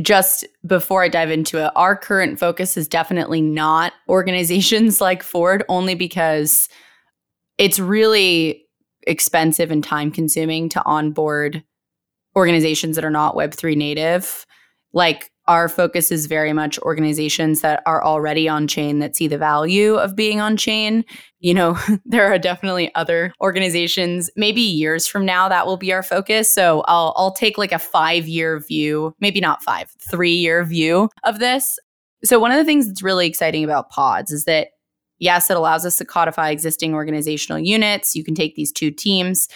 [0.00, 5.64] just before I dive into it, our current focus is definitely not organizations like Ford,
[5.68, 6.68] only because
[7.58, 8.66] it's really
[9.06, 11.64] expensive and time consuming to onboard
[12.36, 14.46] organizations that are not Web3 native.
[14.92, 19.38] Like our focus is very much organizations that are already on chain that see the
[19.38, 21.04] value of being on chain.
[21.40, 26.02] You know, there are definitely other organizations, maybe years from now that will be our
[26.02, 26.52] focus.
[26.52, 31.78] So I'll I'll take like a 5-year view, maybe not 5, 3-year view of this.
[32.24, 34.68] So one of the things that's really exciting about pods is that
[35.18, 38.14] yes, it allows us to codify existing organizational units.
[38.14, 39.48] You can take these two teams.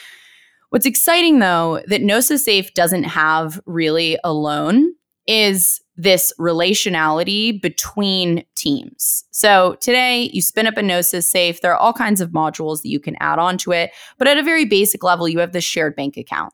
[0.70, 4.92] What's exciting though that Gnosis Safe doesn't have really alone
[5.26, 9.24] is this relationality between teams.
[9.30, 11.60] So today you spin up a Gnosis safe.
[11.60, 14.42] There are all kinds of modules that you can add onto it, but at a
[14.42, 16.52] very basic level, you have this shared bank account.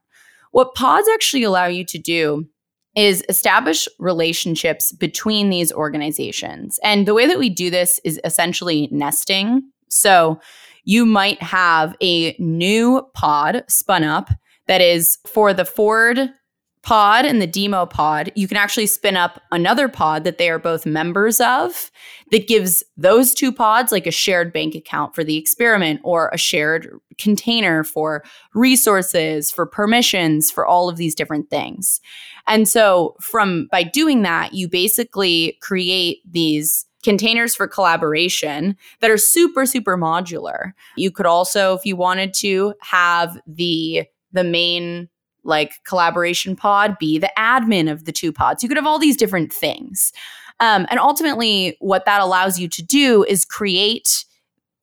[0.53, 2.47] What pods actually allow you to do
[2.95, 6.79] is establish relationships between these organizations.
[6.85, 9.63] And the way that we do this is essentially nesting.
[9.89, 10.41] So
[10.85, 14.29] you might have a new pod spun up
[14.67, 16.31] that is for the Ford
[16.83, 20.59] pod and the DIMO pod, you can actually spin up another pod that they are
[20.59, 21.91] both members of
[22.33, 26.39] that gives those two pods like a shared bank account for the experiment or a
[26.39, 28.25] shared container for
[28.55, 32.01] resources, for permissions, for all of these different things.
[32.49, 39.19] And so from by doing that, you basically create these containers for collaboration that are
[39.19, 40.73] super super modular.
[40.97, 45.09] You could also if you wanted to have the the main
[45.45, 48.63] like collaboration pod be the admin of the two pods.
[48.63, 50.13] You could have all these different things.
[50.61, 54.25] Um, and ultimately, what that allows you to do is create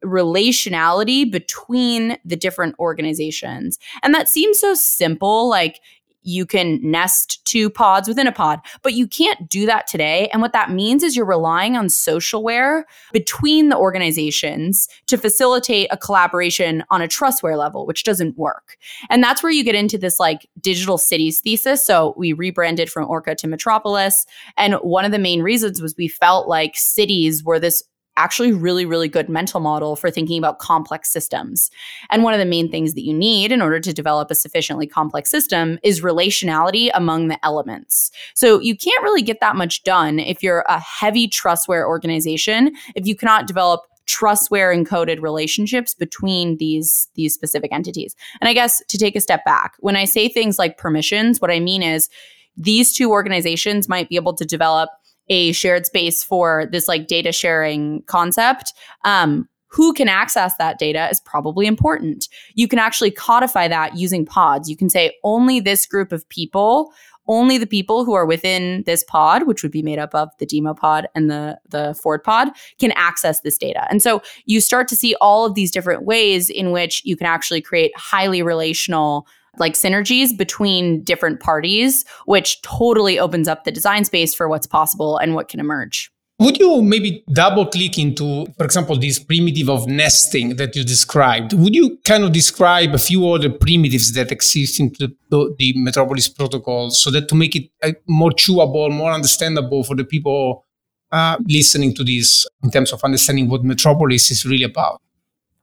[0.03, 3.77] relationality between the different organizations.
[4.01, 5.49] And that seems so simple.
[5.49, 5.79] Like
[6.21, 10.29] you can nest two pods within a pod, but you can't do that today.
[10.31, 15.97] And what that means is you're relying on socialware between the organizations to facilitate a
[15.97, 18.77] collaboration on a trustware level, which doesn't work.
[19.09, 21.85] And that's where you get into this like digital cities thesis.
[21.85, 24.25] So we rebranded from Orca to Metropolis.
[24.57, 27.83] And one of the main reasons was we felt like cities were this
[28.19, 31.71] actually really, really good mental model for thinking about complex systems.
[32.11, 34.85] And one of the main things that you need in order to develop a sufficiently
[34.85, 38.11] complex system is relationality among the elements.
[38.35, 43.07] So you can't really get that much done if you're a heavy trustware organization, if
[43.07, 48.15] you cannot develop trustware encoded relationships between these these specific entities.
[48.41, 51.51] And I guess to take a step back, when I say things like permissions, what
[51.51, 52.09] I mean is
[52.57, 54.89] these two organizations might be able to develop
[55.29, 58.73] a shared space for this like data sharing concept.
[59.03, 62.27] Um, who can access that data is probably important.
[62.55, 64.67] You can actually codify that using pods.
[64.67, 66.91] You can say only this group of people
[67.29, 70.45] only the people who are within this pod, which would be made up of the
[70.45, 72.49] DIMO pod and the, the Ford pod,
[72.79, 73.87] can access this data.
[73.89, 77.27] And so you start to see all of these different ways in which you can
[77.27, 79.27] actually create highly relational
[79.59, 85.17] like synergies between different parties, which totally opens up the design space for what's possible
[85.17, 86.11] and what can emerge.
[86.39, 91.51] Would you maybe double click into, for example, this primitive of nesting that you described?
[91.51, 96.29] Would you kind of describe a few other primitives that exist in the, the Metropolis
[96.29, 100.65] protocol so that to make it uh, more chewable, more understandable for the people
[101.11, 105.01] uh, listening to this in terms of understanding what Metropolis is really about?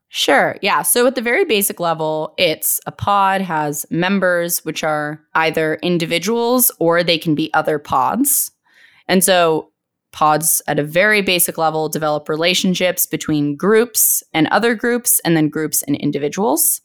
[0.09, 0.57] Sure.
[0.62, 0.82] Yeah.
[0.82, 6.70] So at the very basic level, it's a pod has members, which are either individuals
[6.78, 8.50] or they can be other pods.
[9.09, 9.70] And so
[10.16, 15.50] Pods at a very basic level develop relationships between groups and other groups, and then
[15.50, 16.80] groups and individuals.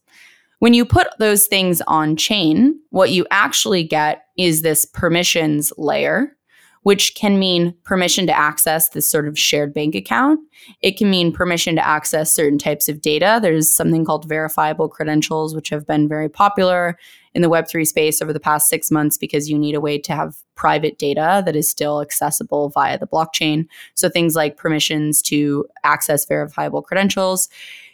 [0.59, 6.35] When you put those things on chain, what you actually get is this permissions layer,
[6.83, 10.39] which can mean permission to access this sort of shared bank account.
[10.81, 13.39] It can mean permission to access certain types of data.
[13.41, 16.97] There's something called verifiable credentials, which have been very popular
[17.33, 20.13] in the Web3 space over the past six months because you need a way to
[20.13, 23.67] have private data that is still accessible via the blockchain.
[23.95, 27.47] So things like permissions to access verifiable credentials.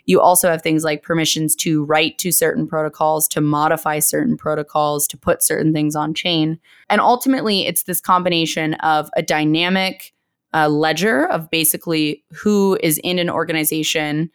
[0.07, 5.07] You also have things like permissions to write to certain protocols, to modify certain protocols,
[5.09, 6.59] to put certain things on chain.
[6.89, 10.13] And ultimately, it's this combination of a dynamic
[10.53, 14.31] uh, ledger of basically who is in an organization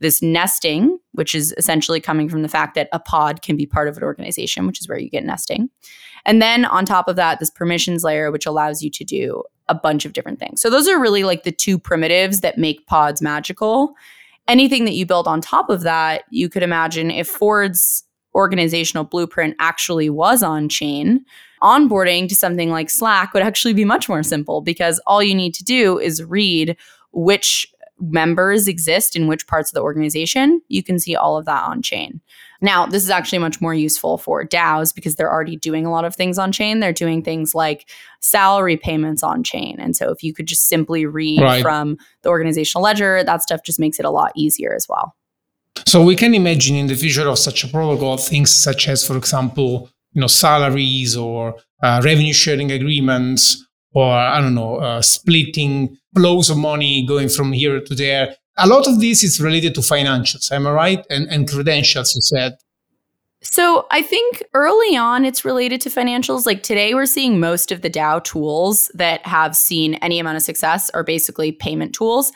[0.00, 3.86] this nesting, which is essentially coming from the fact that a pod can be part
[3.86, 5.68] of an organization, which is where you get nesting.
[6.24, 9.74] And then on top of that, this permissions layer, which allows you to do a
[9.74, 10.60] bunch of different things.
[10.60, 13.94] So those are really like the two primitives that make pods magical.
[14.48, 19.56] Anything that you build on top of that, you could imagine if Ford's organizational blueprint
[19.58, 21.24] actually was on chain,
[21.62, 25.54] onboarding to something like Slack would actually be much more simple because all you need
[25.54, 26.76] to do is read
[27.12, 27.66] which
[28.00, 31.82] members exist in which parts of the organization, you can see all of that on
[31.82, 32.20] chain.
[32.60, 36.04] Now, this is actually much more useful for DAOs because they're already doing a lot
[36.04, 36.80] of things on chain.
[36.80, 37.88] They're doing things like
[38.20, 39.76] salary payments on chain.
[39.78, 41.62] And so if you could just simply read right.
[41.62, 45.14] from the organizational ledger, that stuff just makes it a lot easier as well.
[45.86, 49.16] So we can imagine in the future of such a protocol things such as, for
[49.16, 55.96] example, you know, salaries or uh, revenue sharing agreements or I don't know, uh, splitting
[56.14, 58.36] flows of money going from here to there.
[58.58, 61.06] A lot of this is related to financials, am I right?
[61.08, 62.58] And, and credentials, you said.
[63.42, 66.44] So I think early on it's related to financials.
[66.44, 70.42] Like today, we're seeing most of the DAO tools that have seen any amount of
[70.42, 72.32] success are basically payment tools.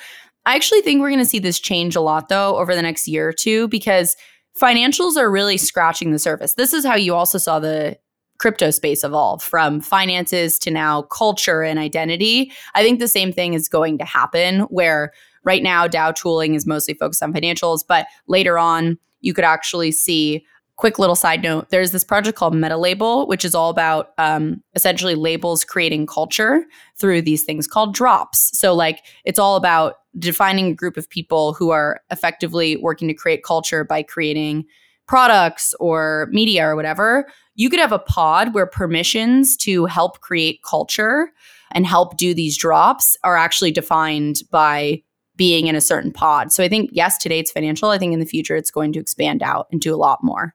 [0.47, 3.07] I actually think we're going to see this change a lot though over the next
[3.07, 4.17] year or two because
[4.59, 6.55] financials are really scratching the surface.
[6.55, 7.99] This is how you also saw the
[8.39, 12.53] crypto space evolve from finances to now culture and identity.
[12.75, 15.13] I think the same thing is going to happen where
[15.45, 19.91] right now DAO tooling is mostly focused on financials, but later on you could actually
[19.91, 20.45] see
[20.77, 25.15] quick little side note there's this project called Metalabel, which is all about um, essentially
[25.15, 26.65] labels creating culture
[26.97, 28.57] through these things called drops.
[28.59, 33.15] So like it's all about defining a group of people who are effectively working to
[33.15, 34.65] create culture by creating
[35.07, 40.61] products or media or whatever, you could have a pod where permissions to help create
[40.69, 41.31] culture
[41.73, 45.03] and help do these drops are actually defined by
[45.37, 46.53] being in a certain pod.
[46.53, 47.91] So I think, yes, today it's financial.
[47.91, 50.55] I think in the future it's going to expand out and do a lot more.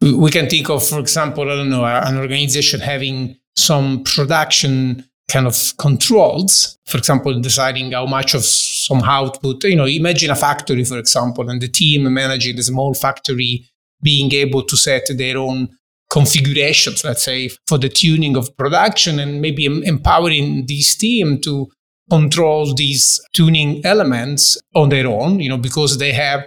[0.00, 5.46] We can think of, for example, I don't know, an organization having some production kind
[5.46, 6.78] of controls.
[6.86, 11.48] For example, deciding how much of some output, you know, imagine a factory, for example,
[11.50, 13.66] and the team managing the small factory
[14.02, 15.68] being able to set their own
[16.08, 21.68] configurations, let's say, for the tuning of production and maybe empowering this team to
[22.10, 26.46] control these tuning elements on their own, you know, because they have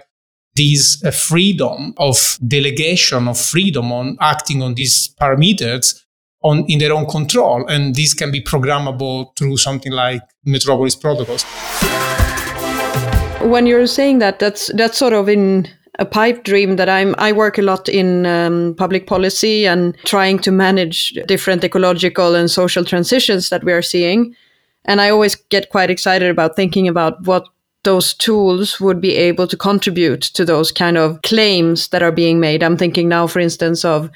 [0.54, 6.00] this uh, freedom of delegation of freedom on acting on these parameters
[6.42, 11.44] on in their own control and this can be programmable through something like metropolis protocols.
[13.42, 17.32] When you're saying that that's that's sort of in a pipe dream that I'm I
[17.32, 22.84] work a lot in um, public policy and trying to manage different ecological and social
[22.84, 24.34] transitions that we are seeing
[24.84, 27.46] and I always get quite excited about thinking about what
[27.84, 32.40] those tools would be able to contribute to those kind of claims that are being
[32.40, 32.62] made.
[32.62, 34.10] I'm thinking now, for instance, of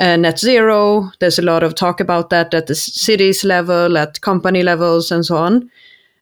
[0.00, 1.10] uh, net zero.
[1.20, 5.24] There's a lot of talk about that at the cities level, at company levels, and
[5.24, 5.70] so on.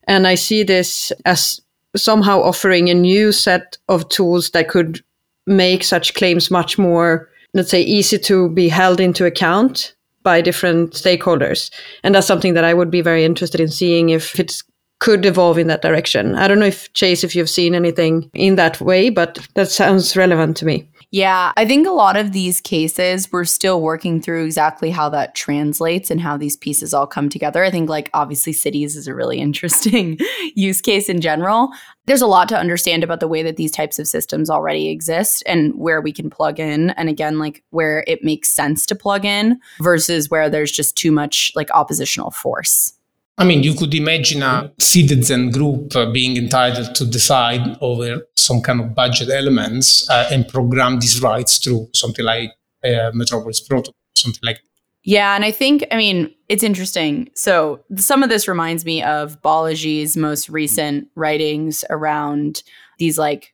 [0.04, 1.60] And I see this as
[1.96, 5.02] somehow offering a new set of tools that could
[5.46, 10.92] make such claims much more, let's say, easy to be held into account by different
[10.92, 11.70] stakeholders.
[12.02, 14.62] And that's something that I would be very interested in seeing if it
[15.00, 16.36] could evolve in that direction.
[16.36, 20.16] I don't know if Chase, if you've seen anything in that way, but that sounds
[20.16, 20.88] relevant to me.
[21.14, 25.34] Yeah, I think a lot of these cases, we're still working through exactly how that
[25.34, 27.62] translates and how these pieces all come together.
[27.62, 30.18] I think, like, obviously, cities is a really interesting
[30.54, 31.68] use case in general.
[32.06, 35.42] There's a lot to understand about the way that these types of systems already exist
[35.44, 36.90] and where we can plug in.
[36.90, 41.12] And again, like, where it makes sense to plug in versus where there's just too
[41.12, 42.94] much, like, oppositional force.
[43.38, 48.60] I mean, you could imagine a citizen group uh, being entitled to decide over some
[48.60, 52.50] kind of budget elements uh, and program these rights through something like
[52.84, 54.60] uh, Metropolis Protocol, something like
[55.04, 57.28] yeah, and I think, I mean, it's interesting.
[57.34, 62.62] So some of this reminds me of Balaji's most recent writings around
[62.98, 63.52] these like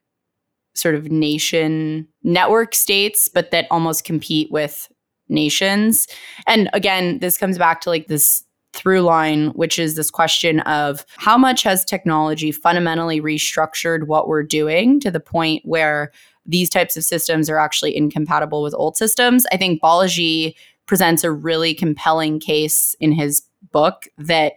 [0.75, 4.93] sort of nation network states, but that almost compete with
[5.31, 6.07] nations.
[6.47, 8.45] And again, this comes back to like this
[8.79, 14.45] through line, which is this question of how much has technology fundamentally restructured what we're
[14.45, 16.13] doing to the point where
[16.47, 19.45] these types of systems are actually incompatible with old systems.
[19.53, 20.55] I think Balaji
[20.87, 24.55] presents a really compelling case in his book that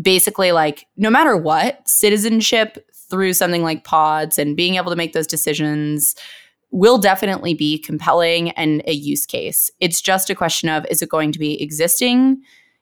[0.00, 2.78] basically, like, no matter what, citizenship
[3.10, 6.14] through something like pods and being able to make those decisions
[6.70, 9.70] will definitely be compelling and a use case.
[9.80, 12.40] It's just a question of is it going to be existing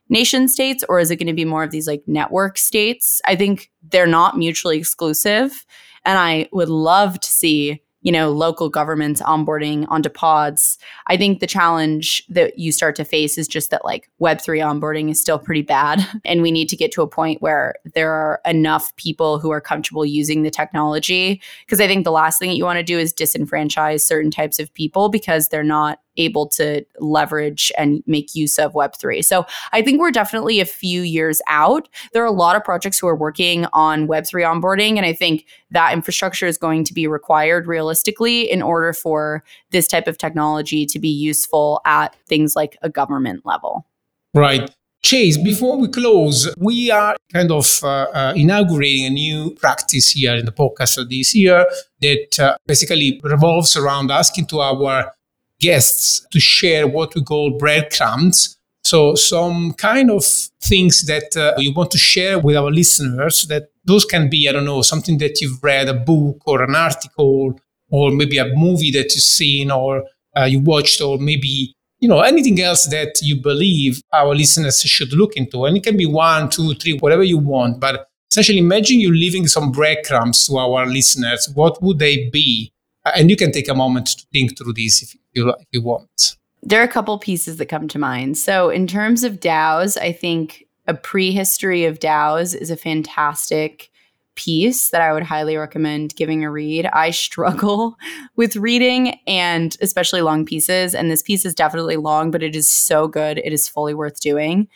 [0.08, 3.20] nation states or is it going to be more of these like network states?
[3.26, 5.64] I think they're not mutually exclusive.
[6.04, 10.78] And I would love to see you know, local governments onboarding onto pods.
[11.08, 15.10] I think the challenge that you start to face is just that like Web3 onboarding
[15.10, 16.06] is still pretty bad.
[16.24, 19.60] And we need to get to a point where there are enough people who are
[19.60, 21.40] comfortable using the technology.
[21.64, 24.58] Because I think the last thing that you want to do is disenfranchise certain types
[24.58, 29.24] of people because they're not able to leverage and make use of Web3.
[29.24, 31.88] So I think we're definitely a few years out.
[32.12, 34.96] There are a lot of projects who are working on Web3 onboarding.
[34.96, 39.86] And I think that infrastructure is going to be required realistically in order for this
[39.86, 43.86] type of technology to be useful at things like a government level.
[44.34, 44.70] Right.
[45.02, 50.34] Chase, before we close, we are kind of uh, uh, inaugurating a new practice here
[50.34, 51.64] in the podcast this year
[52.00, 55.12] that uh, basically revolves around asking to our
[55.60, 58.58] guests to share what we call breadcrumbs.
[58.84, 60.24] So, some kind of
[60.62, 64.52] things that uh, you want to share with our listeners that those can be, I
[64.52, 67.58] don't know, something that you've read, a book or an article,
[67.90, 70.04] or maybe a movie that you've seen or
[70.36, 75.12] uh, you watched, or maybe, you know, anything else that you believe our listeners should
[75.12, 75.64] look into.
[75.64, 77.80] And it can be one, two, three, whatever you want.
[77.80, 81.48] But essentially, imagine you leaving some breadcrumbs to our listeners.
[81.54, 82.72] What would they be?
[83.14, 86.36] And you can take a moment to think through this if you, if you want.
[86.62, 88.36] There are a couple pieces that come to mind.
[88.36, 93.90] So, in terms of DAOs, I think a prehistory of DAOs is a fantastic
[94.38, 96.86] piece that I would highly recommend giving a read.
[96.86, 97.96] I struggle
[98.36, 100.94] with reading and especially long pieces.
[100.94, 103.38] And this piece is definitely long, but it is so good.
[103.38, 104.68] It is fully worth doing.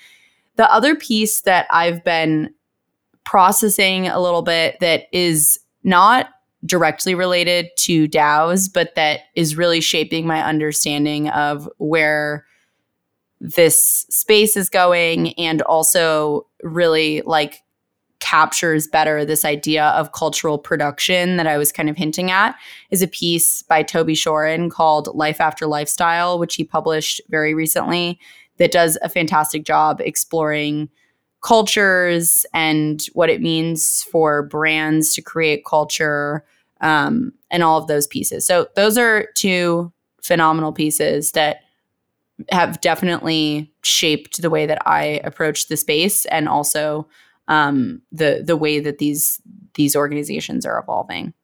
[0.56, 2.52] The other piece that I've been
[3.24, 6.28] processing a little bit that is not
[6.64, 12.46] directly related to DAOs, but that is really shaping my understanding of where
[13.40, 17.62] this space is going and also really like
[18.20, 22.54] captures better this idea of cultural production that I was kind of hinting at
[22.90, 28.20] is a piece by Toby Shorin called Life After Lifestyle, which he published very recently,
[28.58, 30.88] that does a fantastic job exploring
[31.42, 36.44] cultures and what it means for brands to create culture
[36.80, 38.46] um, and all of those pieces.
[38.46, 41.62] So those are two phenomenal pieces that
[42.50, 47.06] have definitely shaped the way that I approach the space and also
[47.48, 49.40] um, the the way that these
[49.74, 51.34] these organizations are evolving.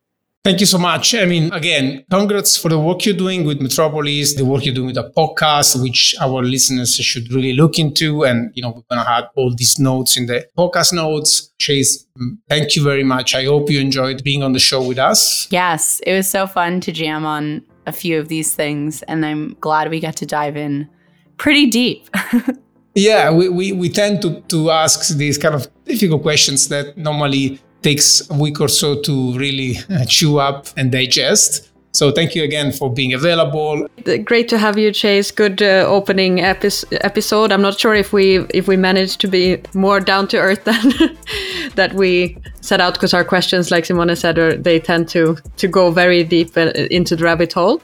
[0.45, 1.14] Thank you so much.
[1.14, 4.86] I mean, again, congrats for the work you're doing with Metropolis, the work you're doing
[4.86, 8.24] with the podcast, which our listeners should really look into.
[8.24, 11.53] And, you know, we're going to have all these notes in the podcast notes.
[11.59, 12.07] Chase,
[12.49, 13.34] thank you very much.
[13.34, 15.49] I hope you enjoyed being on the show with us.
[15.51, 19.03] Yes, it was so fun to jam on a few of these things.
[19.03, 20.89] And I'm glad we got to dive in
[21.36, 22.09] pretty deep.
[22.95, 27.61] yeah, we, we, we tend to, to ask these kind of difficult questions that normally
[27.83, 29.76] takes a week or so to really
[30.09, 31.68] chew up and digest.
[31.93, 33.89] So thank you again for being available.
[34.24, 35.31] Great to have you, Chase.
[35.31, 37.51] Good uh, opening epi- episode.
[37.51, 41.16] I'm not sure if we if we managed to be more down to earth than
[41.74, 45.66] that we set out because our questions, like Simone said, are, they tend to to
[45.66, 47.81] go very deep uh, into the rabbit hole.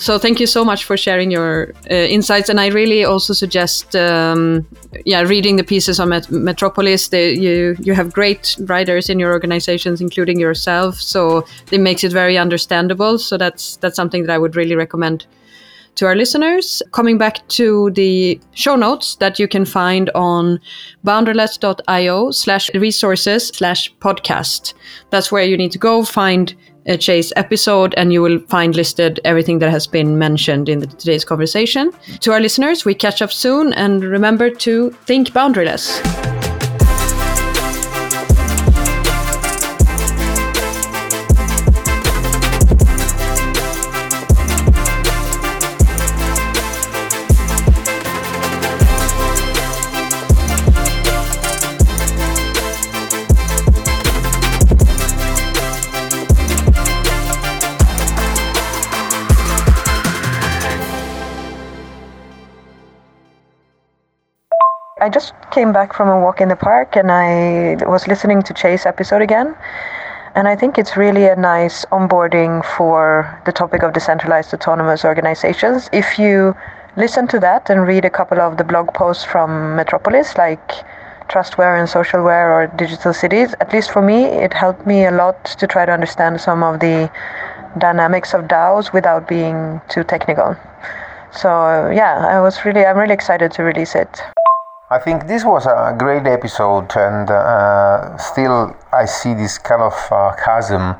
[0.00, 3.96] So thank you so much for sharing your uh, insights, and I really also suggest,
[3.96, 4.64] um,
[5.04, 7.08] yeah, reading the pieces on Met- Metropolis.
[7.08, 12.12] They, you you have great writers in your organizations, including yourself, so it makes it
[12.12, 13.18] very understandable.
[13.18, 15.26] So that's that's something that I would really recommend
[15.96, 16.80] to our listeners.
[16.92, 20.60] Coming back to the show notes that you can find on
[21.04, 24.74] boundaryless.io slash resources slash podcast.
[25.10, 26.54] That's where you need to go find
[26.88, 30.86] Uh, Chase episode and you will find listed everything that has been mentioned in the,
[30.86, 31.92] today's conversation.
[32.20, 36.27] To our listeners, we catch up soon and remember to think boundaryless.
[65.08, 68.52] I just came back from a walk in the park and I was listening to
[68.52, 69.56] Chase episode again.
[70.34, 75.88] And I think it's really a nice onboarding for the topic of decentralized autonomous organizations.
[75.94, 76.54] If you
[76.98, 80.68] listen to that and read a couple of the blog posts from Metropolis, like
[81.30, 85.42] Trustware and Socialware or Digital Cities, at least for me, it helped me a lot
[85.46, 87.10] to try to understand some of the
[87.78, 90.54] dynamics of DAOs without being too technical.
[91.32, 94.20] So yeah, I was really, I'm really excited to release it.
[94.90, 99.92] I think this was a great episode, and uh, still I see this kind of
[100.10, 100.96] uh, chasm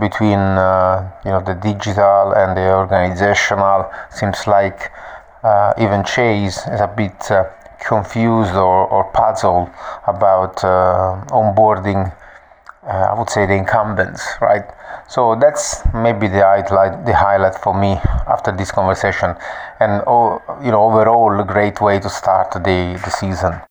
[0.00, 3.92] between uh, you know the digital and the organizational.
[4.10, 4.90] Seems like
[5.44, 7.44] uh, even Chase is a bit uh,
[7.78, 9.70] confused or, or puzzled
[10.08, 12.12] about uh, onboarding.
[12.82, 14.64] I would say the incumbents, right?
[15.08, 17.92] So that's maybe the highlight, the highlight for me
[18.28, 19.34] after this conversation,
[19.80, 20.02] and
[20.62, 23.67] you know overall a great way to start the the season.